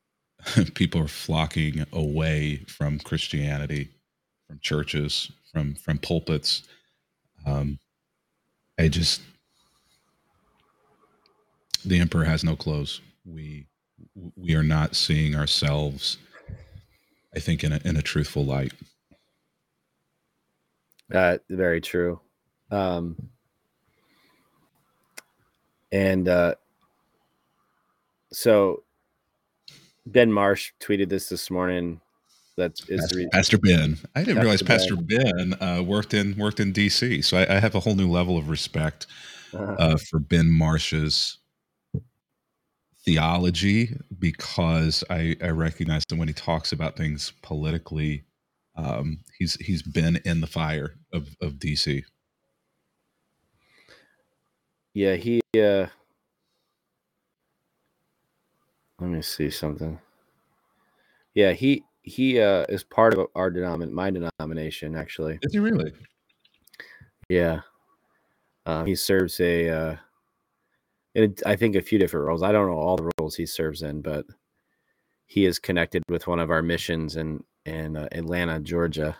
[0.74, 3.90] people are flocking away from Christianity,
[4.48, 6.64] from churches, from from pulpits.
[7.46, 7.78] Um,
[8.76, 9.20] I just
[11.88, 13.00] the emperor has no clothes.
[13.24, 13.66] We
[14.36, 16.18] we are not seeing ourselves.
[17.34, 18.72] I think in a in a truthful light.
[21.12, 22.20] Uh, very true.
[22.70, 23.16] Um,
[25.90, 26.54] and uh,
[28.30, 28.82] so
[30.06, 32.00] Ben Marsh tweeted this this morning.
[32.56, 33.98] That is Pastor, re- Pastor Ben.
[34.16, 37.22] I didn't Pastor realize Pastor Ben, ben uh, worked in worked in D.C.
[37.22, 39.06] So I, I, have a whole new level of respect
[39.54, 39.76] uh-huh.
[39.78, 41.38] uh, for Ben Marsh's
[43.08, 48.24] theology because I, I recognize that when he talks about things politically,
[48.76, 52.02] um, he's he's been in the fire of of DC.
[54.92, 55.86] Yeah, he uh
[59.00, 59.98] let me see something.
[61.34, 65.38] Yeah, he he uh, is part of our denomination, my denomination, actually.
[65.42, 65.92] Is he really?
[67.30, 67.60] Yeah.
[68.66, 69.96] Um, he serves a, uh,
[71.46, 72.42] I think, a few different roles.
[72.42, 74.26] I don't know all the roles he serves in, but
[75.26, 79.16] he is connected with one of our missions in in uh, Atlanta, Georgia.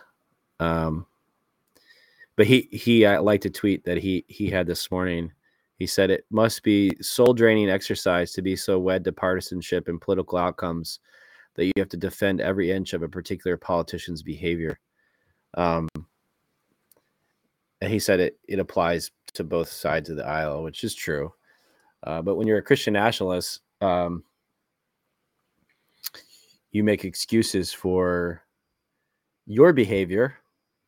[0.59, 1.05] Um,
[2.35, 5.31] but he he I like tweet that he he had this morning.
[5.75, 10.01] He said it must be soul draining exercise to be so wed to partisanship and
[10.01, 10.99] political outcomes
[11.55, 14.79] that you have to defend every inch of a particular politician's behavior.
[15.55, 15.87] Um,
[17.81, 21.33] and he said it it applies to both sides of the aisle, which is true.
[22.03, 24.23] Uh, but when you're a Christian nationalist, um,
[26.71, 28.43] you make excuses for
[29.45, 30.35] your behavior,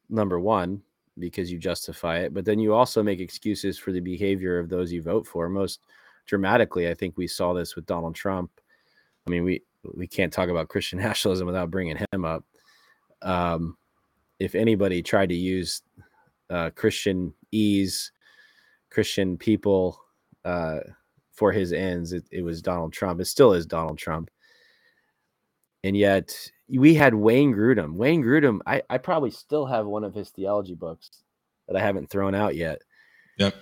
[0.10, 0.82] number one,
[1.18, 4.92] because you justify it, but then you also make excuses for the behavior of those
[4.92, 5.50] you vote for.
[5.50, 5.82] Most
[6.26, 8.52] dramatically, I think we saw this with Donald Trump.
[9.28, 9.64] I mean, we
[9.96, 12.46] we can't talk about Christian nationalism without bringing him up.
[13.22, 13.78] Um,
[14.40, 15.82] if anybody tried to use
[16.50, 18.12] uh, Christian ease,
[18.90, 20.00] Christian people
[20.46, 20.80] uh,
[21.32, 23.22] for his ends, it, it was Donald Trump.
[23.22, 24.30] It still is Donald Trump
[25.84, 27.94] and yet we had Wayne Grudem.
[27.96, 31.10] Wayne Grudem, I, I probably still have one of his theology books
[31.68, 32.82] that I haven't thrown out yet.
[33.38, 33.56] Yep.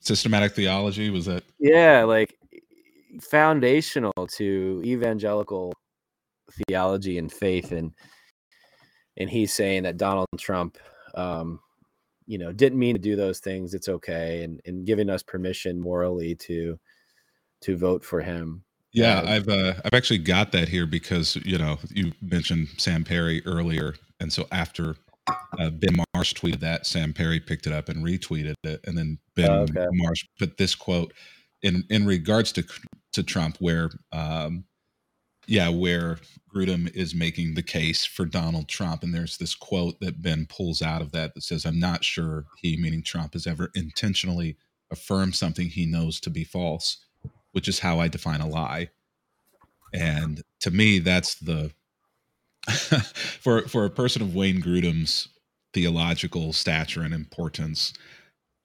[0.00, 1.44] Systematic theology was that?
[1.58, 2.34] Yeah, like
[3.20, 5.72] foundational to evangelical
[6.68, 7.92] theology and faith, and
[9.16, 10.78] and he's saying that Donald Trump,
[11.16, 11.58] um,
[12.26, 13.74] you know, didn't mean to do those things.
[13.74, 16.78] It's okay, and and giving us permission morally to
[17.62, 18.64] to vote for him.
[18.92, 23.42] Yeah, I've uh, I've actually got that here because you know you mentioned Sam Perry
[23.44, 24.96] earlier, and so after
[25.58, 29.18] uh, Ben Marsh tweeted that, Sam Perry picked it up and retweeted it, and then
[29.34, 29.86] Ben oh, okay.
[29.92, 31.12] Marsh put this quote
[31.62, 32.64] in in regards to
[33.12, 34.64] to Trump, where um,
[35.46, 36.18] yeah, where
[36.54, 40.82] Grudem is making the case for Donald Trump, and there's this quote that Ben pulls
[40.82, 44.56] out of that that says, "I'm not sure he, meaning Trump, has ever intentionally
[44.90, 46.98] affirmed something he knows to be false."
[47.56, 48.90] which is how I define a lie.
[49.90, 51.72] And to me, that's the
[53.40, 55.28] for for a person of Wayne Grudem's
[55.72, 57.94] theological stature and importance.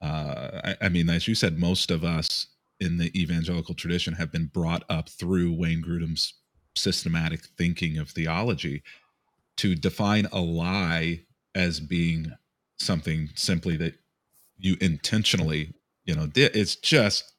[0.02, 2.48] Uh, I, I mean, as you said, most of us
[2.82, 6.34] in the evangelical tradition have been brought up through Wayne Grudem's
[6.76, 8.84] systematic thinking of theology
[9.58, 11.22] to define a lie
[11.54, 12.32] as being
[12.78, 13.96] something simply that
[14.58, 15.74] you intentionally,
[16.06, 16.56] you know, did.
[16.56, 17.34] It's just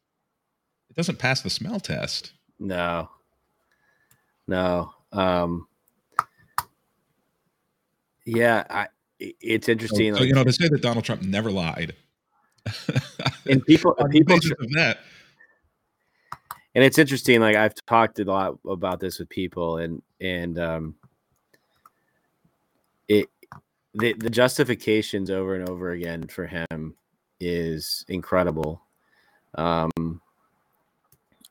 [0.90, 2.32] it doesn't pass the smell test.
[2.58, 3.08] No.
[4.46, 4.92] No.
[5.12, 5.66] Um
[8.24, 10.14] yeah, I it's interesting.
[10.14, 11.94] So, like, you know, to say that Donald Trump never lied.
[13.50, 14.98] and people people of that.
[16.74, 20.94] And it's interesting, like I've talked a lot about this with people and and um
[23.08, 23.28] it
[23.94, 26.94] the, the justifications over and over again for him
[27.40, 28.82] is incredible.
[29.54, 30.20] Um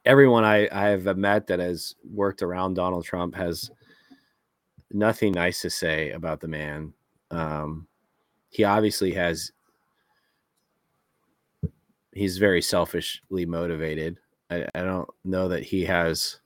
[0.05, 3.69] everyone I, I have met that has worked around Donald Trump has
[4.91, 6.93] nothing nice to say about the man.
[7.29, 7.87] Um,
[8.49, 9.51] he obviously has,
[12.13, 14.17] he's very selfishly motivated.
[14.51, 16.39] I, I don't know that he has,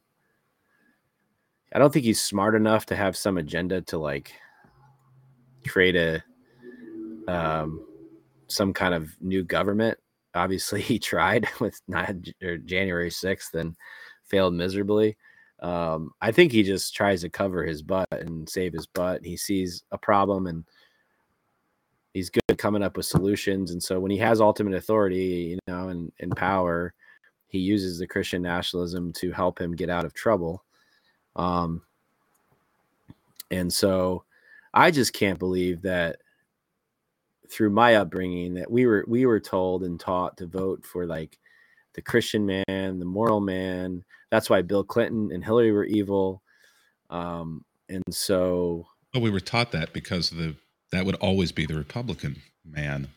[1.73, 4.31] I don't think he's smart enough to have some agenda to like
[5.67, 6.23] create a,
[7.27, 7.85] um,
[8.47, 9.97] some kind of new government
[10.35, 12.13] obviously he tried with not
[12.65, 13.75] January 6th and
[14.25, 15.17] failed miserably.
[15.61, 19.25] Um, I think he just tries to cover his butt and save his butt.
[19.25, 20.65] He sees a problem and
[22.13, 23.71] he's good at coming up with solutions.
[23.71, 26.93] And so when he has ultimate authority, you know, and, and power,
[27.55, 30.63] he uses the Christian nationalism to help him get out of trouble.
[31.37, 31.81] Um,
[33.49, 34.25] and so
[34.73, 36.17] I just can't believe that
[37.49, 41.37] through my upbringing that we were we were told and taught to vote for like
[41.93, 44.03] the Christian man, the moral man.
[44.31, 46.41] That's why Bill Clinton and Hillary were evil.
[47.09, 50.55] Um, and so well, we were taught that because the
[50.91, 53.07] that would always be the Republican man.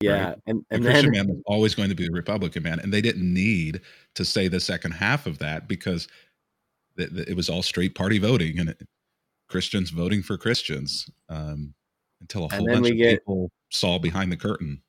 [0.00, 0.38] Yeah, right?
[0.46, 2.92] and, and the Christian then, man was always going to be the Republican man, and
[2.92, 3.80] they didn't need
[4.14, 6.08] to say the second half of that because
[6.96, 8.82] it was all straight party voting and it,
[9.48, 11.08] Christians voting for Christians.
[11.28, 11.74] Um,
[12.20, 14.80] until a whole bunch of get, people saw behind the curtain.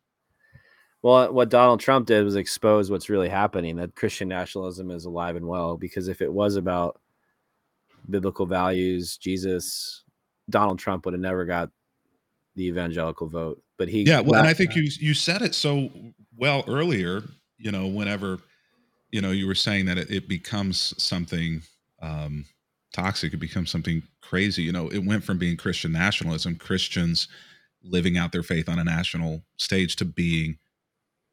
[1.02, 5.36] Well, what Donald Trump did was expose what's really happening that Christian nationalism is alive
[5.36, 5.78] and well.
[5.78, 7.00] Because if it was about
[8.10, 10.04] biblical values, Jesus,
[10.50, 11.70] Donald Trump would have never got
[12.56, 13.62] the evangelical vote.
[13.78, 15.90] But he, yeah, well, and I think you you said it so
[16.38, 17.24] well earlier.
[17.58, 18.40] You know, whenever
[19.12, 21.62] you know you were saying that it, it becomes something
[22.02, 22.46] um,
[22.94, 23.34] toxic.
[23.34, 24.64] It becomes something crazy.
[24.64, 27.28] You know, it went from being Christian nationalism, Christians
[27.84, 30.58] living out their faith on a national stage, to being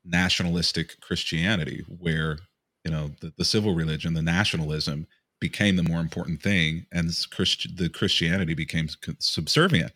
[0.04, 2.38] nationalistic Christianity, where
[2.84, 5.06] you know the, the civil religion, the nationalism
[5.40, 8.88] became the more important thing, and Christ- the Christianity became
[9.18, 9.92] subservient.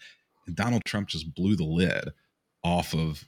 [0.47, 2.13] And Donald Trump just blew the lid
[2.67, 3.25] off of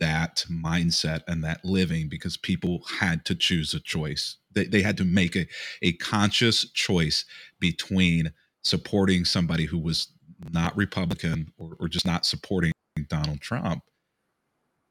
[0.00, 4.38] that mindset and that living because people had to choose a choice.
[4.52, 5.46] They, they had to make a,
[5.82, 7.26] a conscious choice
[7.60, 8.32] between
[8.62, 10.08] supporting somebody who was
[10.52, 12.72] not Republican or, or just not supporting
[13.08, 13.82] Donald Trump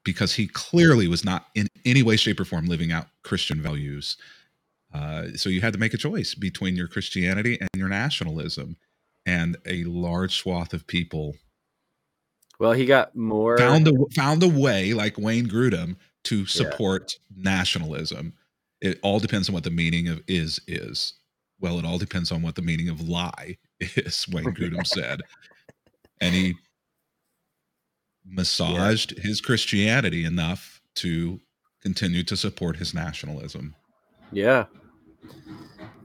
[0.04, 4.16] because he clearly was not in any way, shape, or form living out Christian values.
[4.94, 8.76] Uh, so you had to make a choice between your Christianity and your nationalism.
[9.26, 11.34] And a large swath of people
[12.58, 17.50] well, he got more found a found a way, like Wayne Grudem, to support yeah.
[17.50, 18.34] nationalism.
[18.80, 21.14] It all depends on what the meaning of is is.
[21.60, 24.26] Well, it all depends on what the meaning of lie is.
[24.28, 25.22] Wayne Grudem said,
[26.20, 26.54] and he
[28.26, 29.22] massaged yeah.
[29.22, 31.40] his Christianity enough to
[31.80, 33.74] continue to support his nationalism.
[34.32, 34.66] Yeah,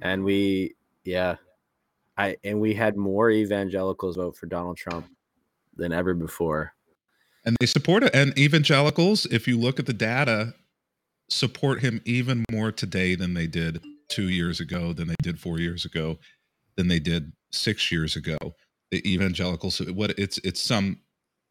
[0.03, 1.37] and we, yeah,
[2.15, 5.07] I and we had more evangelicals vote for Donald Trump
[5.75, 6.73] than ever before.
[7.45, 8.15] And they support it.
[8.15, 10.53] And evangelicals, if you look at the data,
[11.29, 15.59] support him even more today than they did two years ago, than they did four
[15.59, 16.19] years ago,
[16.75, 18.37] than they did six years ago.
[18.91, 20.99] The evangelicals, what it's it's some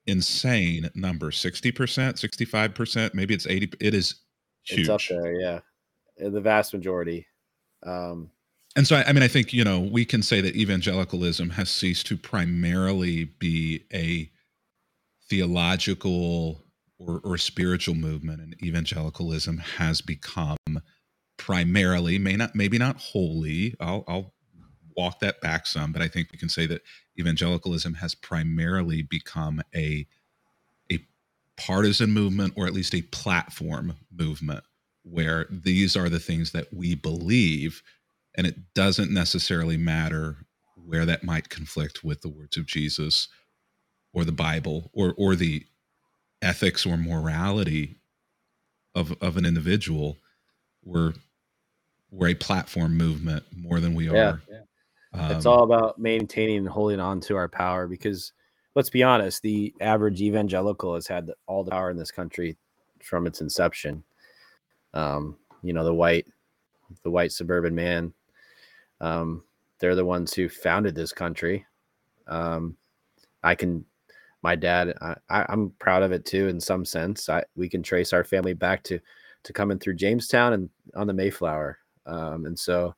[0.06, 4.16] insane number 60% 65% maybe it's 80 it is
[4.64, 4.80] huge.
[4.80, 5.60] it's up there yeah
[6.18, 7.24] the vast majority
[7.86, 8.28] um
[8.76, 12.06] and so I, mean i think you know we can say that evangelicalism has ceased
[12.06, 14.30] to primarily be a
[15.28, 16.62] theological
[16.98, 20.56] or, or spiritual movement and evangelicalism has become
[21.36, 24.32] primarily may not maybe not wholly I'll, I'll
[24.96, 26.82] walk that back some but i think we can say that
[27.18, 30.06] evangelicalism has primarily become a
[30.90, 30.98] a
[31.56, 34.64] partisan movement or at least a platform movement
[35.04, 37.82] where these are the things that we believe
[38.35, 40.39] and it doesn't necessarily matter
[40.74, 43.28] where that might conflict with the words of Jesus
[44.12, 45.64] or the Bible or or the
[46.41, 47.97] ethics or morality
[48.95, 50.18] of of an individual.
[50.85, 51.14] We're
[52.11, 54.43] we're a platform movement more than we yeah, are.
[54.51, 54.59] Yeah.
[55.14, 58.33] Um, it's all about maintaining and holding on to our power because
[58.74, 62.57] let's be honest, the average evangelical has had all the power in this country
[63.03, 64.05] from its inception.
[64.95, 66.26] Um, you know, the white
[67.03, 68.12] the white suburban man
[69.03, 69.42] um,
[69.80, 71.66] they're the ones who founded this country.
[72.28, 72.76] Um,
[73.42, 73.84] I can,
[74.42, 77.28] my dad, I, I'm proud of it too, in some sense.
[77.28, 79.00] I, we can trace our family back to,
[79.42, 81.78] to coming through Jamestown and on the Mayflower.
[82.07, 82.94] Um, and so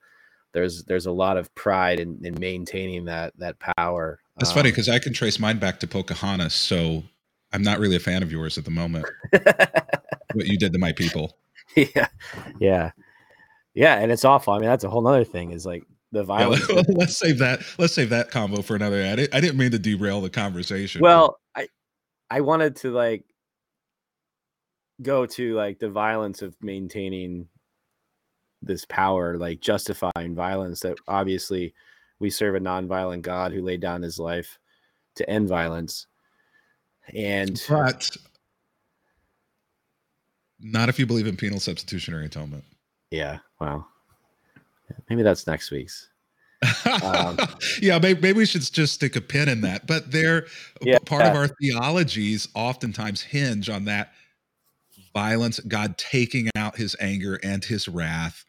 [0.52, 4.20] there's, there's a lot of pride in, in maintaining that, that power.
[4.36, 6.52] That's um, funny because I can trace mine back to Pocahontas.
[6.52, 7.02] So
[7.52, 9.06] I'm not really a fan of yours at the moment.
[9.32, 11.36] what you did to my people.
[11.76, 12.06] Yeah.
[12.60, 12.90] Yeah.
[13.72, 13.98] Yeah.
[13.98, 14.52] And it's awful.
[14.52, 15.82] I mean, that's a whole other thing is like
[16.14, 16.66] the violence.
[16.74, 17.62] Yeah, let's save that.
[17.78, 19.02] Let's save that combo for another.
[19.02, 21.02] I didn't, I didn't mean to derail the conversation.
[21.02, 21.68] Well, I
[22.30, 23.24] I wanted to like
[25.02, 27.48] go to like the violence of maintaining
[28.62, 30.80] this power, like justifying violence.
[30.80, 31.74] That obviously
[32.18, 34.58] we serve a nonviolent God who laid down His life
[35.16, 36.06] to end violence,
[37.14, 38.16] and but
[40.60, 42.64] not if you believe in penal substitutionary atonement.
[43.10, 43.38] Yeah.
[43.60, 43.86] Wow.
[45.08, 46.08] Maybe that's next week's.
[47.02, 47.38] Um,
[47.80, 49.86] yeah, maybe, maybe, we should just stick a pin in that.
[49.86, 50.46] But they're
[50.80, 54.12] yeah, part of our theologies oftentimes hinge on that
[55.14, 58.44] violence, God taking out his anger and his wrath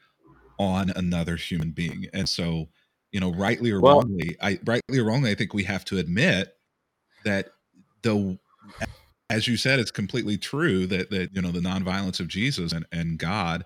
[0.58, 2.08] on another human being.
[2.14, 2.68] And so,
[3.12, 5.98] you know, rightly or well, wrongly, I rightly or wrongly, I think we have to
[5.98, 6.56] admit
[7.24, 7.54] that
[8.02, 8.38] the
[9.30, 12.86] as you said, it's completely true that that you know the nonviolence of Jesus and,
[12.92, 13.66] and God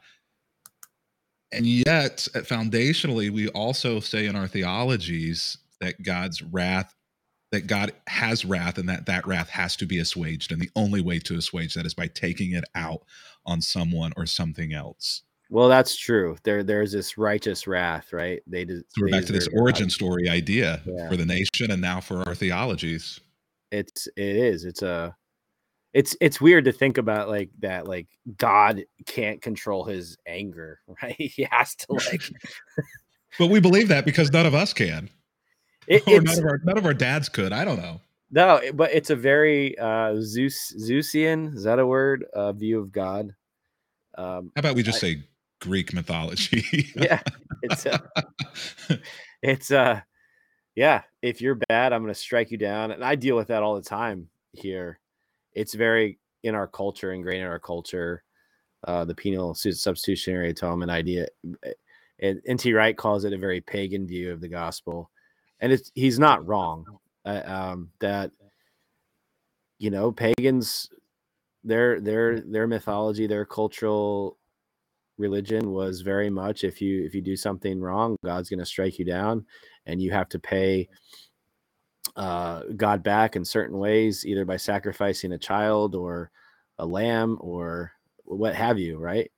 [1.52, 6.94] and yet, foundationally, we also say in our theologies that God's wrath,
[7.52, 10.52] that God has wrath, and that that wrath has to be assuaged.
[10.52, 13.02] And the only way to assuage that is by taking it out
[13.46, 15.24] on someone or something else.
[15.50, 16.38] Well, that's true.
[16.44, 18.42] There, there's this righteous wrath, right?
[18.46, 21.10] They so we're back to this origin story idea yeah.
[21.10, 23.20] for the nation, and now for our theologies.
[23.72, 24.66] It's it is.
[24.66, 25.16] It's a
[25.94, 31.16] it's it's weird to think about like that like god can't control his anger right?
[31.18, 32.22] He has to like
[33.40, 35.10] but we believe that because none of us can.
[35.88, 38.02] It, or none of our none of our dads could i don't know.
[38.32, 42.26] No but it's a very uh zeus zeusian is that a word?
[42.34, 43.34] Uh view of god.
[44.18, 45.24] Um how about we just I, say
[45.60, 46.92] greek mythology?
[46.96, 47.22] Yeah
[47.64, 47.98] it's uh
[49.42, 50.02] it's uh
[50.80, 52.92] yeah, if you're bad, I'm going to strike you down.
[52.92, 54.98] And I deal with that all the time here.
[55.60, 58.24] It's very in our culture, ingrained in our culture.
[58.88, 61.28] Uh, the penal substitutionary atonement idea.
[61.66, 61.74] Eh,
[62.22, 62.72] and N.T.
[62.72, 65.12] Wright calls it a very pagan view of the gospel.
[65.60, 66.86] And it's, he's not wrong
[67.26, 68.32] uh, um, that,
[69.80, 70.90] you know, pagans,
[71.66, 74.38] their, their, their mythology, their cultural
[75.18, 78.98] religion was very much if you if you do something wrong god's going to strike
[78.98, 79.46] you down
[79.86, 80.88] and you have to pay
[82.16, 86.32] uh, god back in certain ways either by sacrificing a child or
[86.78, 87.92] a lamb or
[88.26, 89.32] what have you right?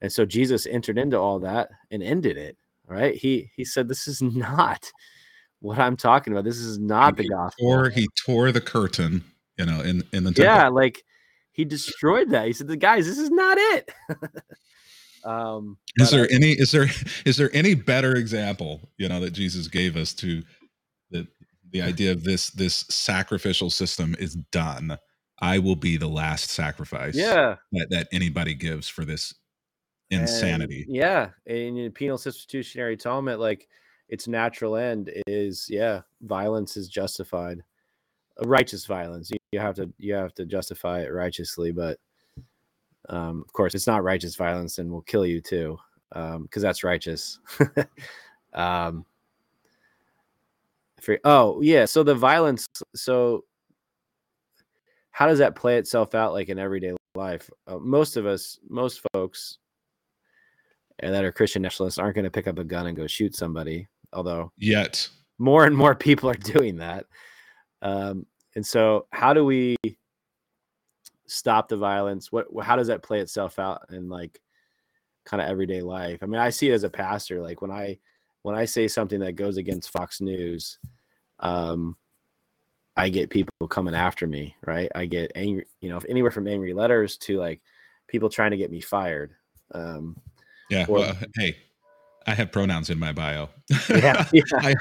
[0.00, 2.56] And so jesus entered into all that and ended it
[2.86, 3.14] right?
[3.14, 4.90] He he said this is not
[5.60, 6.44] what i'm talking about.
[6.44, 7.66] This is not he the gospel.
[7.66, 9.24] or he tore the curtain
[9.56, 10.44] you know in in the temple.
[10.44, 11.04] yeah like
[11.52, 12.46] he destroyed that.
[12.46, 13.90] He said the guys this is not it.
[15.24, 16.86] Um, is there I, any is there
[17.26, 20.42] is there any better example you know that Jesus gave us to
[21.72, 24.98] the the idea of this this sacrificial system is done.
[25.40, 27.14] I will be the last sacrifice.
[27.14, 29.34] Yeah, that, that anybody gives for this
[30.10, 30.84] insanity.
[30.86, 33.68] And, yeah, in penal substitutionary atonement, like
[34.08, 37.62] its natural end is yeah, violence is justified,
[38.44, 39.30] righteous violence.
[39.30, 41.98] You, you have to you have to justify it righteously, but
[43.08, 45.78] um, of course, it's not righteous violence and will kill you too,
[46.10, 47.38] because um, that's righteous.
[48.54, 49.04] um,
[51.00, 52.66] for, oh yeah, so the violence.
[52.94, 53.44] So
[55.10, 57.50] how does that play itself out like in everyday life?
[57.66, 59.58] Uh, most of us, most folks,
[61.00, 63.34] and that are Christian nationalists aren't going to pick up a gun and go shoot
[63.34, 63.88] somebody.
[64.12, 67.06] Although yet more and more people are doing that.
[67.82, 69.76] Um, and so, how do we
[71.26, 72.32] stop the violence?
[72.32, 74.40] What how does that play itself out in like
[75.24, 76.20] kind of everyday life?
[76.22, 77.40] I mean, I see it as a pastor.
[77.40, 77.98] Like when I
[78.48, 80.78] when I say something that goes against Fox News,
[81.38, 81.98] um,
[82.96, 84.90] I get people coming after me, right?
[84.94, 87.60] I get angry, you know, anywhere from angry letters to like
[88.06, 89.32] people trying to get me fired.
[89.74, 90.16] Um,
[90.70, 90.86] yeah.
[90.88, 91.58] Or, well, hey,
[92.26, 93.50] I have pronouns in my bio.
[93.90, 94.42] Yeah, yeah.
[94.54, 94.74] I,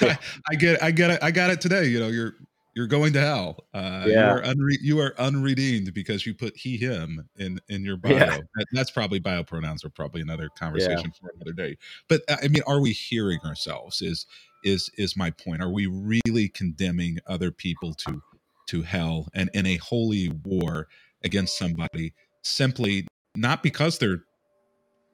[0.00, 0.18] I,
[0.50, 1.22] I, get, I get it.
[1.22, 1.86] I got it today.
[1.86, 2.34] You know, you're
[2.74, 3.66] you're going to hell.
[3.72, 4.12] Uh, yeah.
[4.12, 8.12] you, are unre- you are unredeemed because you put he him in in your bio.
[8.12, 8.38] Yeah.
[8.56, 11.20] That, that's probably bio pronouns are probably another conversation yeah.
[11.20, 11.76] for another day.
[12.08, 14.02] But uh, I mean, are we hearing ourselves?
[14.02, 14.26] Is
[14.64, 15.62] is is my point?
[15.62, 18.20] Are we really condemning other people to
[18.66, 20.88] to hell and in a holy war
[21.22, 22.12] against somebody
[22.42, 23.06] simply
[23.36, 24.24] not because they're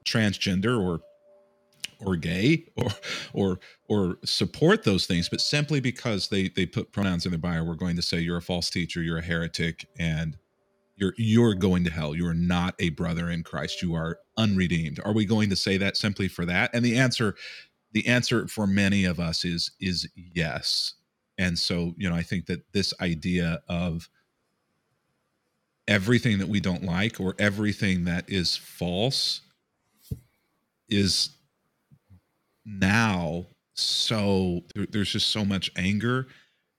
[0.05, 1.01] transgender or
[2.05, 2.91] or gay or
[3.33, 7.65] or or support those things, but simply because they they put pronouns in their bio,
[7.65, 10.37] we're going to say you're a false teacher, you're a heretic, and
[10.97, 12.15] you're you're going to hell.
[12.15, 13.83] You are not a brother in Christ.
[13.83, 15.01] You are unredeemed.
[15.05, 16.71] Are we going to say that simply for that?
[16.75, 17.35] And the answer,
[17.93, 20.95] the answer for many of us is is yes.
[21.39, 24.11] And so, you know, I think that this idea of
[25.89, 29.41] everything that we don't like or everything that is false
[30.89, 31.31] is
[32.79, 36.27] now so there, there's just so much anger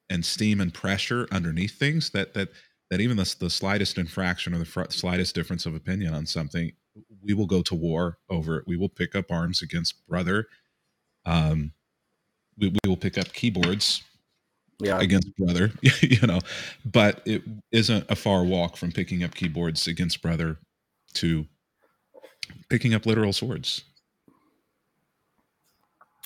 [0.10, 2.50] and steam and pressure underneath things that that
[2.90, 6.72] that even the, the slightest infraction or the fr- slightest difference of opinion on something
[7.24, 10.48] we will go to war over it we will pick up arms against brother
[11.26, 11.72] um
[12.58, 14.04] we, we will pick up keyboards
[14.80, 15.00] yeah.
[15.00, 15.72] against brother
[16.02, 16.40] you know
[16.86, 20.58] but it isn't a far walk from picking up keyboards against brother
[21.14, 21.46] to
[22.70, 23.84] picking up literal swords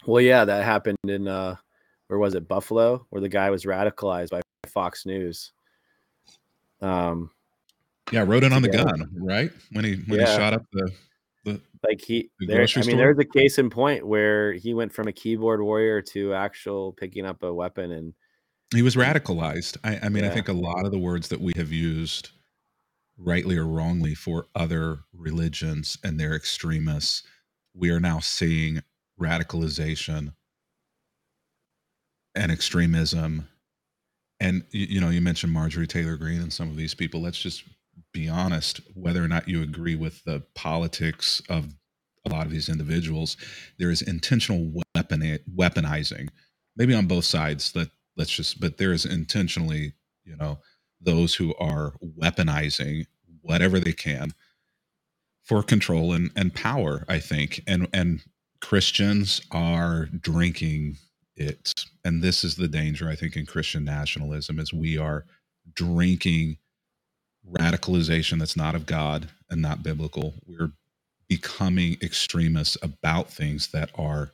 [0.06, 1.56] well, yeah, that happened in uh,
[2.08, 5.51] where was it, Buffalo, where the guy was radicalized by Fox News.
[6.82, 7.32] Um,
[8.12, 9.51] yeah, wrote in on the gun, right?
[9.72, 10.32] When he when yeah.
[10.32, 10.91] he shot up the,
[11.43, 12.62] the like he the there.
[12.62, 12.84] I store.
[12.84, 16.93] mean, there's a case in point where he went from a keyboard warrior to actual
[16.93, 18.14] picking up a weapon, and
[18.74, 19.78] he was radicalized.
[19.84, 20.30] I, I mean, yeah.
[20.30, 22.30] I think a lot of the words that we have used,
[23.18, 27.24] rightly or wrongly, for other religions and their extremists,
[27.74, 28.82] we are now seeing
[29.20, 30.34] radicalization
[32.36, 33.47] and extremism.
[34.39, 37.22] And you know you mentioned marjorie taylor greene and some of these people.
[37.22, 37.63] Let's just
[38.13, 41.74] be honest whether or not you agree with the politics of
[42.26, 43.38] a lot of these individuals
[43.78, 46.30] there is intentional weapon weaponizing
[46.76, 49.93] maybe on both sides that let's just but there is intentionally
[50.24, 50.59] you know
[51.01, 53.05] those who are weaponizing
[53.41, 54.32] whatever they can
[55.43, 57.61] for control and, and power i think.
[57.68, 58.22] And and
[58.62, 60.97] Christians are drinking
[61.36, 61.74] it.
[62.03, 65.26] And this is the danger, I think, in Christian nationalism is we are
[65.74, 66.58] drinking
[67.51, 70.34] radicalization that's not of God and not biblical.
[70.47, 70.72] We're
[71.28, 74.32] becoming extremists about things that are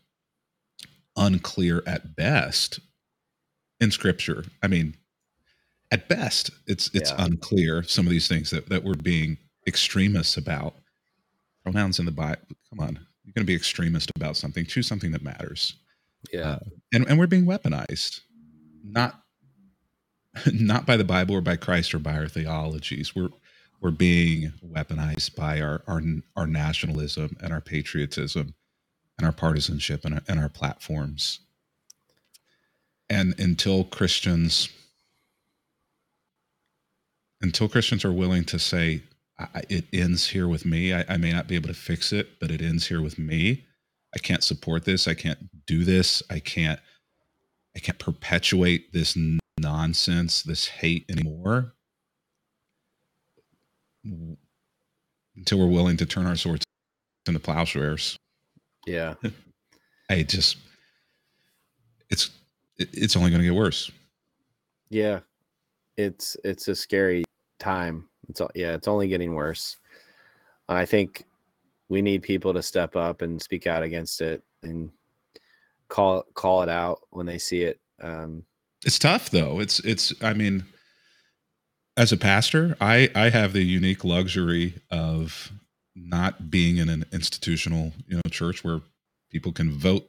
[1.17, 2.79] unclear at best
[3.79, 4.45] in scripture.
[4.61, 4.95] I mean,
[5.91, 7.25] at best, it's it's yeah.
[7.25, 10.75] unclear some of these things that, that we're being extremists about.
[11.63, 12.41] Pronouns in the Bible.
[12.69, 12.99] Come on,
[13.31, 14.65] you're going to be extremist about something.
[14.65, 15.75] Choose something that matters.
[16.33, 16.59] Yeah, uh,
[16.93, 18.19] and and we're being weaponized,
[18.83, 19.21] not
[20.53, 23.15] not by the Bible or by Christ or by our theologies.
[23.15, 23.29] We're
[23.79, 26.01] we're being weaponized by our our,
[26.35, 28.53] our nationalism and our patriotism
[29.17, 31.39] and our partisanship and our, and our platforms.
[33.09, 34.69] And until Christians
[37.41, 39.03] until Christians are willing to say
[39.69, 42.51] it ends here with me, I, I may not be able to fix it, but
[42.51, 43.65] it ends here with me.
[44.13, 45.07] I can't support this.
[45.07, 46.21] I can't do this.
[46.29, 46.79] I can't
[47.75, 49.17] I can't perpetuate this
[49.57, 51.73] nonsense, this hate anymore
[54.03, 56.65] until we're willing to turn our swords
[57.27, 58.17] into plowshares.
[58.85, 59.13] Yeah.
[60.09, 60.57] I just
[62.09, 62.31] it's
[62.77, 63.91] it's only going to get worse.
[64.89, 65.21] Yeah.
[65.97, 67.23] It's it's a scary
[67.59, 68.09] time.
[68.29, 69.77] It's all yeah, it's only getting worse.
[70.69, 71.25] I think
[71.89, 74.91] we need people to step up and speak out against it and
[75.89, 77.79] call call it out when they see it.
[78.01, 78.43] Um,
[78.85, 79.59] it's tough though.
[79.59, 80.65] It's it's I mean
[81.97, 85.51] as a pastor, I I have the unique luxury of
[85.95, 88.81] not being in an institutional, you know, church where
[89.29, 90.07] people can vote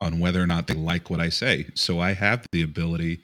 [0.00, 1.66] on whether or not they like what I say.
[1.74, 3.20] So I have the ability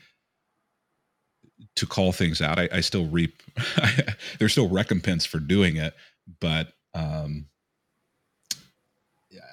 [1.77, 2.59] to call things out.
[2.59, 3.43] I, I still reap
[4.39, 5.95] there's still recompense for doing it,
[6.41, 7.47] but um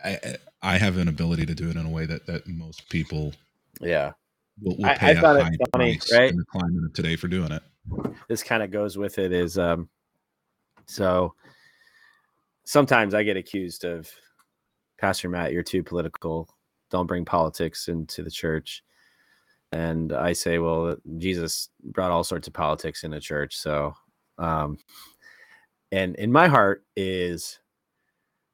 [0.03, 3.33] I I have an ability to do it in a way that that most people
[3.79, 4.11] yeah
[4.61, 6.29] will, will pay I, I a high funny, price right?
[6.29, 7.63] in the climate of today for doing it
[8.27, 9.89] this kind of goes with it is um
[10.85, 11.33] so
[12.65, 14.09] sometimes I get accused of
[14.97, 16.47] Pastor Matt, you're too political.
[16.89, 18.83] Don't bring politics into the church.
[19.71, 23.57] And I say, well, Jesus brought all sorts of politics in the church.
[23.57, 23.93] So,
[24.37, 24.77] um,
[25.91, 27.59] and in my heart is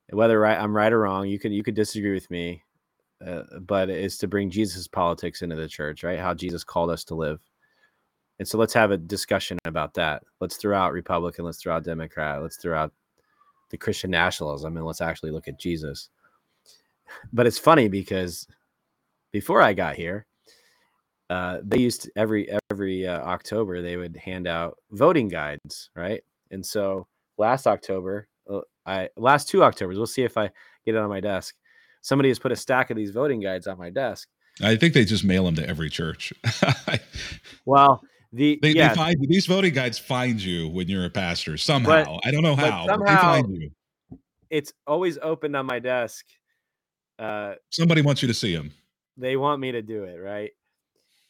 [0.10, 2.64] whether right, I'm right or wrong, you could, you could disagree with me,
[3.26, 6.20] uh, but it's to bring Jesus politics into the church, right?
[6.20, 7.40] How Jesus called us to live.
[8.40, 10.24] And so let's have a discussion about that.
[10.40, 12.94] Let's throw out Republican, let's throw out Democrat, let's throw out
[13.70, 16.10] the Christian nationalism, and let's actually look at Jesus.
[17.34, 18.48] But it's funny because
[19.32, 20.28] before I got here,
[21.30, 26.24] uh, they used to, every every uh, October they would hand out voting guides, right?
[26.52, 27.08] And so
[27.38, 30.50] last October, uh, I last two Octobers, we'll see if I
[30.86, 31.56] get it on my desk.
[32.02, 34.30] Somebody has put a stack of these voting guides on my desk.
[34.62, 36.34] I think they just mail them to every church.
[37.66, 38.02] well,
[38.32, 38.90] the they, yeah.
[38.90, 42.06] they find these voting guides find you when you're a pastor somehow.
[42.06, 43.72] But, I don't know how, but somehow, but they find you.
[44.50, 46.26] It's always open on my desk.
[47.20, 48.72] Uh, Somebody wants you to see them.
[49.18, 50.52] They want me to do it, right?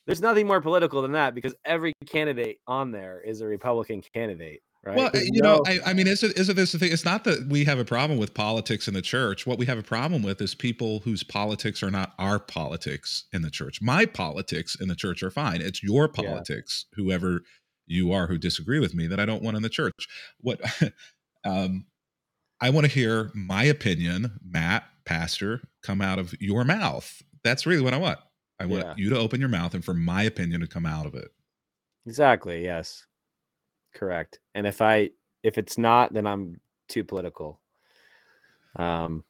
[0.08, 4.62] There's nothing more political than that because every candidate on there is a Republican candidate.
[4.84, 4.96] Right?
[4.96, 5.58] Well, There's you no...
[5.58, 6.94] know, I, I, mean, is it is it this the thing?
[6.94, 9.46] It's not that we have a problem with politics in the church.
[9.46, 13.42] What we have a problem with is people whose politics are not our politics in
[13.42, 13.82] the church.
[13.82, 15.60] My politics in the church are fine.
[15.60, 17.04] It's your politics, yeah.
[17.04, 17.42] whoever
[17.86, 20.08] you are who disagree with me, that I don't want in the church.
[20.40, 20.62] What
[21.44, 21.86] um,
[22.62, 27.22] I want to hear my opinion, Matt, pastor, come out of your mouth.
[27.44, 28.20] That's really what I want.
[28.60, 28.94] I want yeah.
[28.98, 31.30] you to open your mouth and for my opinion to come out of it.
[32.06, 32.64] Exactly.
[32.64, 33.06] Yes.
[33.94, 34.40] Correct.
[34.56, 35.12] And if I
[35.44, 37.60] if it's not, then I'm too political.
[38.76, 39.24] Um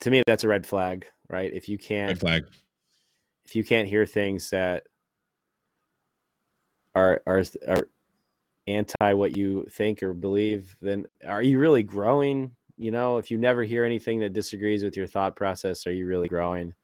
[0.00, 1.52] to me that's a red flag, right?
[1.52, 2.44] If you can't red flag.
[3.46, 4.84] If you can't hear things that
[6.94, 7.88] are are are
[8.66, 12.52] anti what you think or believe, then are you really growing?
[12.76, 16.06] You know, if you never hear anything that disagrees with your thought process, are you
[16.06, 16.74] really growing?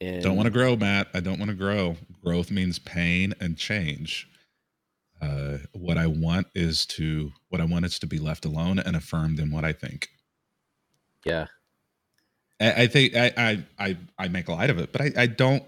[0.00, 1.08] And don't want to grow, Matt.
[1.12, 1.96] I don't want to grow.
[2.24, 4.28] Growth means pain and change.
[5.20, 8.94] Uh, what I want is to what I want is to be left alone and
[8.94, 10.08] affirmed in what I think.
[11.24, 11.46] Yeah.
[12.60, 15.64] I, I think I, I I I make light of it, but I, I don't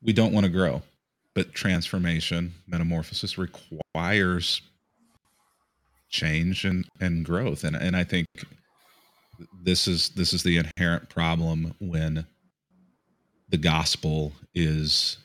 [0.00, 0.82] we don't want to grow.
[1.34, 4.62] But transformation, metamorphosis requires
[6.08, 7.64] change and, and growth.
[7.64, 8.26] And and I think
[9.62, 12.26] this is this is the inherent problem when
[13.48, 15.18] the gospel is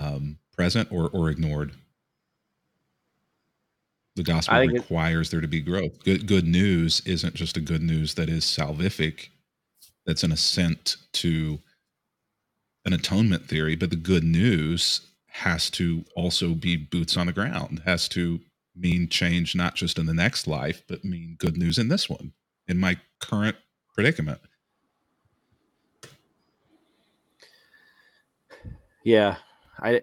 [0.00, 1.72] um, present or or ignored.
[4.16, 6.04] The gospel requires there to be growth.
[6.04, 9.28] Good good news isn't just a good news that is salvific,
[10.06, 11.58] that's an assent to
[12.84, 17.82] an atonement theory, but the good news has to also be boots on the ground,
[17.84, 18.40] has to
[18.76, 22.32] mean change not just in the next life, but mean good news in this one
[22.68, 23.56] in my current
[23.94, 24.40] predicament.
[29.04, 29.36] Yeah,
[29.80, 30.02] I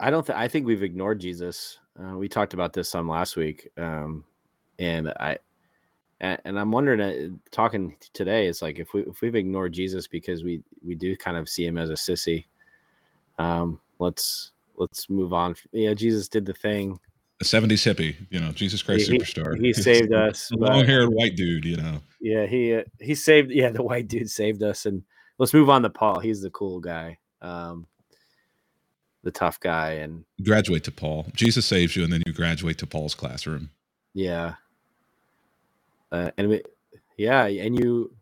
[0.00, 1.78] I don't think I think we've ignored Jesus.
[1.98, 4.24] Uh, we talked about this some last week, um,
[4.78, 5.38] and I
[6.20, 10.42] and, I'm wondering, uh, talking today, it's like if we if we've ignored Jesus because
[10.42, 12.46] we we do kind of see him as a sissy.
[13.38, 15.54] Um, let's let's move on.
[15.72, 16.98] Yeah, Jesus did the thing.
[17.40, 19.58] A 70s hippie, you know, Jesus Christ he, superstar.
[19.60, 20.50] He saved us.
[20.54, 22.00] Long haired white dude, you know.
[22.20, 23.50] Yeah, he uh, he saved.
[23.50, 25.02] Yeah, the white dude saved us, and
[25.38, 26.20] let's move on to Paul.
[26.20, 27.18] He's the cool guy.
[27.42, 27.86] Um,
[29.24, 31.26] the tough guy and graduate to Paul.
[31.34, 33.70] Jesus saves you, and then you graduate to Paul's classroom.
[34.12, 34.54] Yeah.
[36.12, 36.62] Uh, and we,
[37.16, 38.14] yeah, and you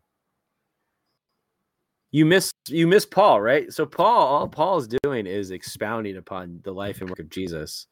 [2.11, 3.71] you miss you miss Paul, right?
[3.71, 7.87] So Paul, all Paul's doing is expounding upon the life and work of Jesus.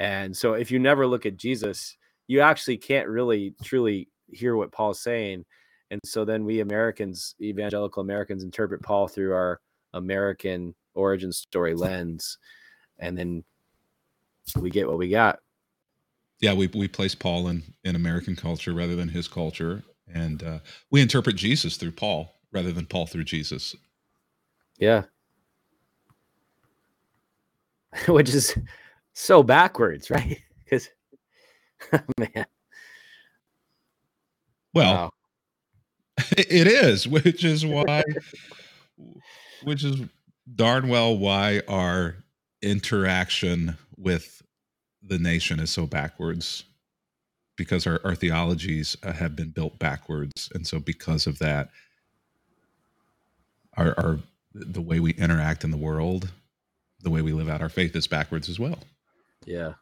[0.00, 1.96] And so if you never look at Jesus,
[2.26, 5.44] you actually can't really truly hear what Paul's saying.
[5.90, 9.60] And so then we Americans, evangelical Americans, interpret Paul through our
[9.92, 12.38] American origin story lens,
[12.98, 13.44] and then
[14.56, 15.40] we get what we got.
[16.40, 19.82] Yeah, we we place Paul in in American culture rather than his culture,
[20.12, 20.58] and uh,
[20.90, 23.74] we interpret Jesus through Paul rather than Paul through Jesus.
[24.78, 25.02] Yeah,
[28.08, 28.56] which is
[29.20, 30.38] so backwards, right?
[30.64, 30.88] Because
[32.18, 32.46] man,
[34.74, 35.10] well, wow.
[36.36, 38.02] it is, which is why,
[39.64, 40.00] which is
[40.54, 42.16] darn well why our
[42.62, 44.42] interaction with
[45.02, 46.64] the nation is so backwards
[47.56, 51.70] because our, our theologies uh, have been built backwards and so because of that
[53.78, 54.18] our, our
[54.52, 56.30] the way we interact in the world
[57.00, 58.78] the way we live out our faith is backwards as well
[59.44, 59.72] yeah.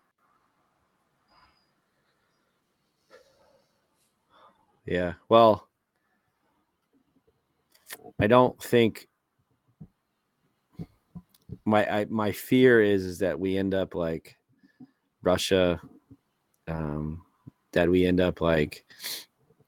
[4.87, 5.15] Yeah.
[5.29, 5.69] Well
[8.21, 9.09] i don't think
[11.65, 14.37] my I, my fear is is that we end up like
[15.23, 15.81] Russia,
[16.67, 17.23] um,
[17.73, 18.85] that we end up like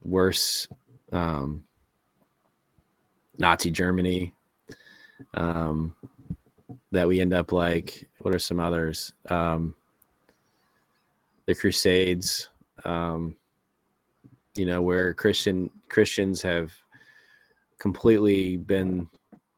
[0.03, 0.69] worse,
[1.13, 1.65] um,
[3.39, 4.33] Nazi Germany,
[5.35, 5.95] um,
[6.93, 9.75] that we end up like what are some others, um,
[11.47, 12.49] the Crusades,
[12.85, 13.37] um,
[14.55, 16.73] you know, where Christian Christians have
[17.79, 19.09] completely been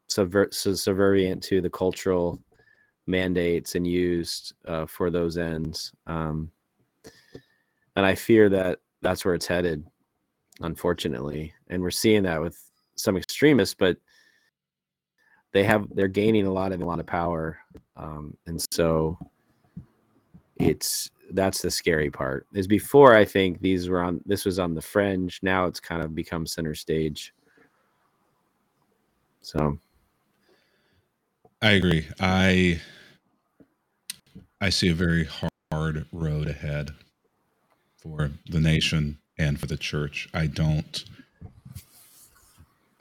[0.08, 2.38] subvert subservient to the cultural
[3.06, 5.92] mandates and used uh, for those ends.
[6.06, 6.50] Um,
[7.96, 9.84] and I fear that that's where it's headed,
[10.60, 11.52] unfortunately.
[11.68, 12.58] And we're seeing that with
[12.94, 13.96] some extremists, but
[15.52, 17.58] they have they're gaining a lot of a lot of power,
[17.96, 19.18] um, and so
[20.56, 22.46] it's that's the scary part.
[22.52, 25.40] Is before I think these were on this was on the fringe.
[25.42, 27.34] Now it's kind of become center stage.
[29.40, 29.78] So
[31.60, 32.06] I agree.
[32.20, 32.80] I
[34.60, 35.28] I see a very
[35.70, 36.92] hard road ahead
[37.96, 40.28] for the nation and for the church.
[40.34, 41.04] I don't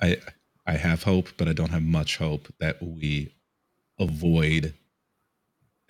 [0.01, 0.17] I
[0.65, 3.33] I have hope, but I don't have much hope that we
[3.99, 4.73] avoid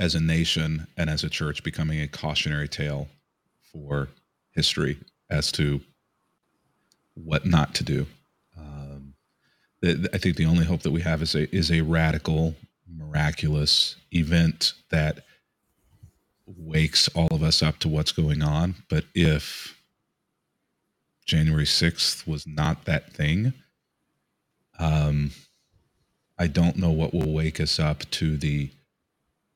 [0.01, 3.07] as a nation and as a church becoming a cautionary tale
[3.71, 4.09] for
[4.51, 4.97] history
[5.29, 5.79] as to
[7.13, 8.07] what not to do.
[9.83, 12.55] I think the only hope that we have is a is a radical,
[12.87, 15.23] miraculous event that
[16.45, 18.75] wakes all of us up to what's going on.
[18.89, 19.75] But if
[21.25, 23.53] January sixth was not that thing,
[24.77, 25.31] um,
[26.37, 28.69] I don't know what will wake us up to the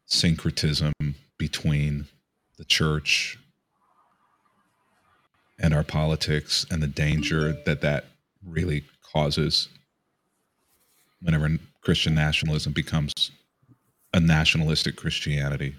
[0.06, 0.94] syncretism
[1.38, 2.06] between
[2.58, 3.38] the church
[5.60, 8.06] and our politics and the danger that that
[8.46, 9.70] really causes
[11.22, 11.50] whenever
[11.82, 13.14] Christian nationalism becomes
[14.14, 15.76] a nationalistic Christianity,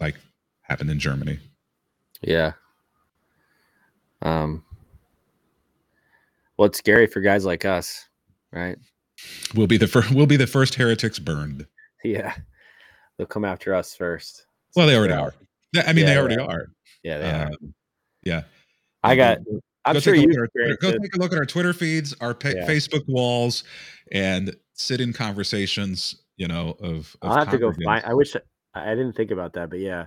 [0.00, 0.16] like
[0.62, 1.38] happened in Germany.
[2.22, 2.52] Yeah.
[4.22, 4.64] Um.
[6.56, 8.06] Well, it's scary for guys like us,
[8.52, 8.78] right?
[9.54, 10.12] We'll be the first.
[10.12, 11.66] We'll be the first heretics burned.
[12.06, 12.34] Yeah,
[13.16, 14.46] they'll come after us first.
[14.76, 15.34] Well, they already are.
[15.76, 16.46] I mean, yeah, they already yeah.
[16.46, 16.66] are.
[17.02, 17.46] Yeah, they are.
[17.46, 17.74] Um,
[18.22, 18.42] yeah.
[19.02, 19.38] I got.
[19.84, 20.28] I'm go sure you.
[20.38, 22.66] Our, go take a look at our Twitter feeds, our pa- Yeah.
[22.66, 23.64] Facebook walls,
[24.12, 26.16] and sit in conversations.
[26.36, 28.04] You know, of, of I'll have to go find.
[28.04, 28.40] I wish I
[28.74, 30.06] I didn't think about that, but yeah,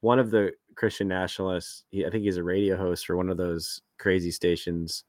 [0.00, 1.84] one of the Christian nationalists.
[1.90, 5.04] He, I think he's a radio host for one of those crazy stations,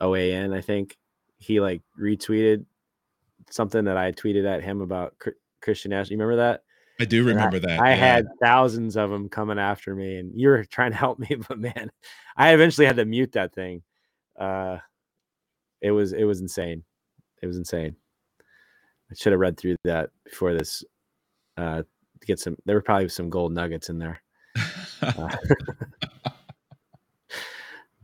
[0.00, 0.56] OAN.
[0.56, 0.96] I think
[1.38, 2.64] he like retweeted
[3.50, 5.16] something that I tweeted at him about
[5.64, 6.12] Christian national.
[6.12, 6.62] You remember that?
[7.00, 7.80] I do And I- remember that.
[7.80, 7.96] I yeah.
[7.96, 11.58] had thousands of them coming after me, and you were trying to help me, but
[11.58, 11.90] man,
[12.36, 13.82] I eventually had to mute that thing.
[14.38, 14.78] Uh,
[15.80, 16.84] it was it was insane.
[17.42, 17.96] It was insane.
[19.10, 20.82] I should have read through that before this
[21.56, 21.82] uh,
[22.20, 22.56] to get some.
[22.64, 24.22] There were probably some gold nuggets in there.
[25.02, 25.36] Uh,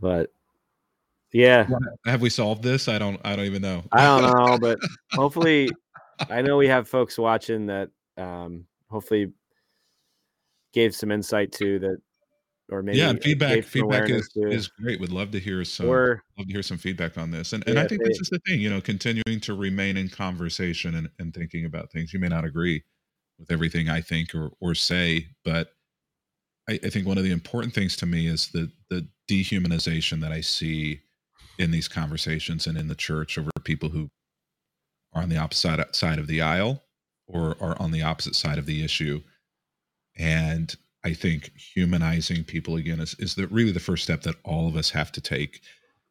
[0.01, 0.31] but
[1.33, 1.69] yeah,
[2.05, 2.89] have we solved this?
[2.89, 3.21] I don't.
[3.25, 3.83] I don't even know.
[3.93, 4.79] I don't know, but
[5.13, 5.71] hopefully,
[6.29, 7.91] I know we have folks watching that.
[8.17, 9.33] Um, hopefully,
[10.73, 11.99] gave some insight to that,
[12.71, 13.65] or maybe yeah, feedback.
[13.65, 15.01] Feedback is, is great.
[15.01, 15.89] Would love to hear some.
[15.89, 18.21] Or, love to hear some feedback on this, and and yeah, I think they, this
[18.21, 18.61] is the thing.
[18.61, 22.13] You know, continuing to remain in conversation and, and thinking about things.
[22.13, 22.83] You may not agree
[23.39, 25.73] with everything I think or or say, but
[26.69, 30.33] I, I think one of the important things to me is the the dehumanization that
[30.33, 31.01] I see
[31.59, 34.11] in these conversations and in the church over people who
[35.13, 36.83] are on the opposite side of the aisle
[37.27, 39.21] or are on the opposite side of the issue.
[40.17, 44.69] And I think humanizing people again is, is the, really the first step that all
[44.69, 45.61] of us have to take.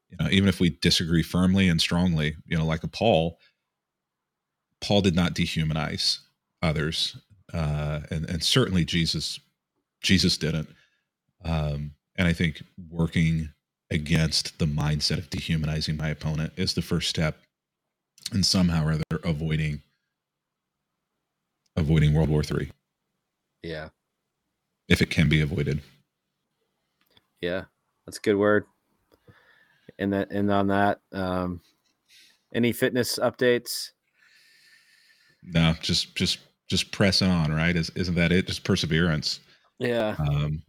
[0.10, 3.38] You know, even if we disagree firmly and strongly, you know, like a Paul,
[4.82, 6.20] Paul did not dehumanize
[6.62, 7.18] others,
[7.54, 9.40] uh, and and certainly Jesus,
[10.02, 10.70] Jesus didn't.
[11.44, 13.50] Um, and I think working
[13.92, 17.38] against the mindset of dehumanizing my opponent is the first step
[18.32, 19.82] and somehow or other avoiding
[21.76, 22.72] avoiding World War Three.
[23.64, 23.90] Yeah.
[24.88, 25.82] If it can be avoided.
[27.42, 27.66] Yeah,
[28.06, 28.66] that's a good word.
[29.98, 31.62] And that and on that, um
[32.54, 33.92] any fitness updates?
[35.44, 37.76] No, just just just pressing on, right?
[37.76, 38.48] Is isn't that it?
[38.48, 39.40] Just perseverance.
[39.80, 40.16] Yeah.
[40.20, 40.64] Um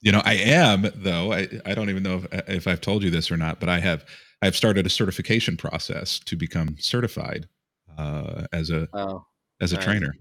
[0.00, 1.32] you know, I am though.
[1.32, 3.80] I, I don't even know if, if I've told you this or not, but I
[3.80, 4.04] have
[4.42, 7.48] I've started a certification process to become certified
[7.96, 9.24] uh, as a oh,
[9.60, 9.84] as a nice.
[9.84, 10.14] trainer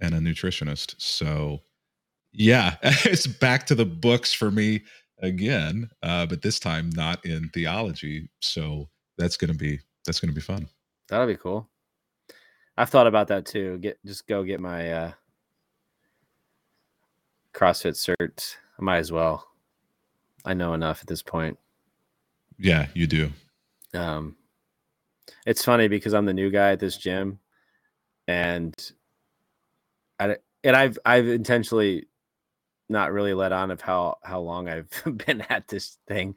[0.00, 0.94] and a nutritionist.
[0.98, 1.60] So,
[2.32, 4.82] yeah, it's back to the books for me
[5.20, 8.28] again, uh, but this time not in theology.
[8.40, 10.68] So that's gonna be that's gonna be fun.
[11.08, 11.68] That'll be cool.
[12.76, 13.78] I've thought about that too.
[13.78, 15.12] Get just go get my uh,
[17.52, 19.46] CrossFit cert I might as well.
[20.44, 21.58] I know enough at this point.
[22.58, 23.30] Yeah, you do.
[23.94, 24.36] Um,
[25.46, 27.38] it's funny because I'm the new guy at this gym,
[28.28, 28.74] and
[30.18, 32.06] I and I've I've intentionally
[32.88, 34.90] not really let on of how how long I've
[35.26, 36.36] been at this thing.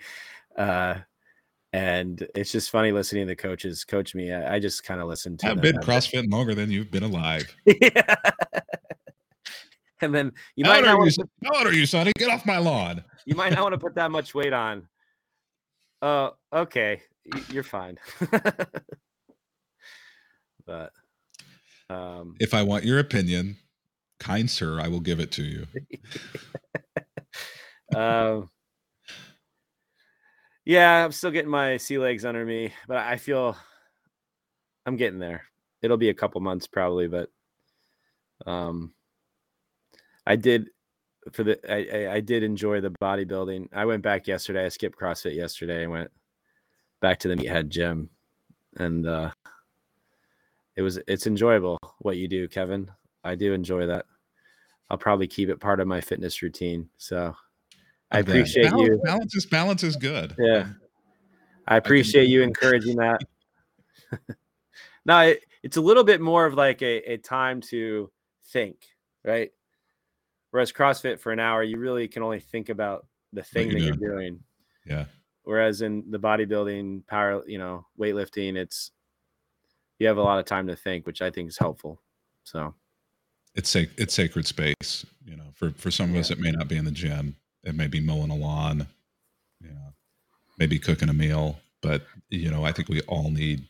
[0.57, 0.95] Uh,
[1.71, 4.31] and it's just funny listening to the coaches coach me.
[4.31, 5.47] I, I just kind of listen to.
[5.47, 7.55] I've been CrossFit longer than you've been alive.
[7.65, 8.15] yeah
[10.03, 11.27] and then you might not want to.
[11.43, 12.11] How old are you, Sonny?
[12.17, 13.03] Get off my lawn.
[13.25, 14.87] You might not want to put that much weight on.
[16.01, 17.01] Oh, uh, okay,
[17.49, 17.97] you're fine.
[20.65, 20.91] but
[21.89, 23.57] um, if I want your opinion,
[24.19, 25.65] kind sir, I will give it to you.
[27.95, 28.49] um,
[30.65, 33.57] yeah, I'm still getting my sea legs under me, but I feel
[34.85, 35.43] I'm getting there.
[35.81, 37.29] It'll be a couple months probably, but
[38.45, 38.93] um,
[40.25, 40.69] I did
[41.31, 43.69] for the I, I, I did enjoy the bodybuilding.
[43.73, 44.65] I went back yesterday.
[44.65, 45.83] I skipped CrossFit yesterday.
[45.83, 46.11] I went
[47.03, 48.09] back to the meathead gym,
[48.77, 49.29] and uh,
[50.77, 52.89] it was it's enjoyable what you do, Kevin.
[53.25, 54.05] I do enjoy that.
[54.89, 56.89] I'll probably keep it part of my fitness routine.
[56.97, 57.35] So
[58.09, 59.01] I appreciate balance, you.
[59.03, 60.33] Balance is balance is good.
[60.39, 60.67] Yeah,
[61.67, 63.21] I appreciate I you encouraging that.
[65.05, 68.09] no, it, it's a little bit more of like a, a time to
[68.45, 68.77] think,
[69.25, 69.51] right?
[70.51, 73.99] Whereas CrossFit for an hour, you really can only think about the thing you're that
[73.99, 73.99] doing.
[73.99, 74.39] you're doing.
[74.85, 75.05] Yeah.
[75.43, 78.91] Whereas in the bodybuilding, power, you know, weightlifting, it's
[79.99, 82.01] you have a lot of time to think, which I think is helpful.
[82.43, 82.73] So
[83.55, 85.05] it's sac- it's sacred space.
[85.25, 86.21] You know, for for some of yeah.
[86.21, 87.35] us, it may not be in the gym.
[87.63, 88.87] It may be mowing a lawn.
[89.61, 89.93] You know,
[90.57, 91.57] maybe cooking a meal.
[91.81, 93.67] But you know, I think we all need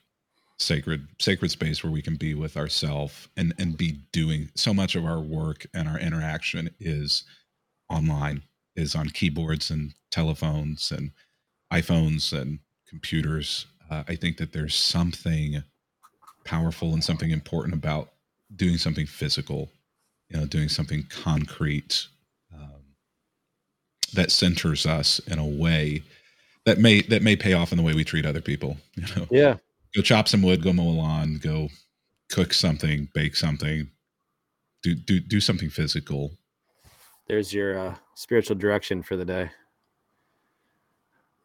[0.59, 4.95] sacred sacred space where we can be with ourselves and and be doing so much
[4.95, 7.23] of our work and our interaction is
[7.89, 8.41] online
[8.75, 11.11] is on keyboards and telephones and
[11.73, 13.65] iPhones and computers.
[13.89, 15.63] Uh, I think that there's something
[16.45, 18.09] powerful and something important about
[18.55, 19.69] doing something physical,
[20.29, 22.07] you know, doing something concrete
[22.53, 22.95] um,
[24.13, 26.03] that centers us in a way
[26.65, 28.77] that may that may pay off in the way we treat other people.
[28.95, 29.55] You know, yeah,
[29.95, 31.69] go chop some wood, go mow a lawn, go
[32.29, 33.89] cook something, bake something,
[34.81, 36.31] do do do something physical.
[37.27, 39.49] There's your uh, spiritual direction for the day.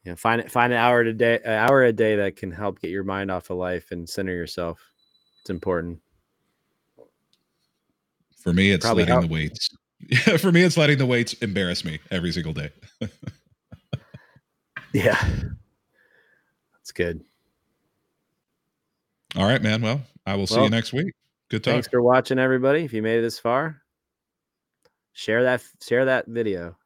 [0.05, 2.91] Yeah, find find an hour a day, an hour a day that can help get
[2.91, 4.81] your mind off of life and center yourself.
[5.41, 6.01] It's important.
[8.37, 9.27] For me, it's Probably letting help.
[9.27, 9.69] the weights.
[10.09, 12.71] Yeah, for me, it's letting the weights embarrass me every single day.
[14.93, 15.29] yeah,
[16.73, 17.23] that's good.
[19.37, 19.83] All right, man.
[19.83, 21.13] Well, I will see you next week.
[21.51, 21.73] Good talk.
[21.73, 22.85] Thanks for watching, everybody.
[22.85, 23.83] If you made it this far,
[25.19, 26.77] Share that share that video.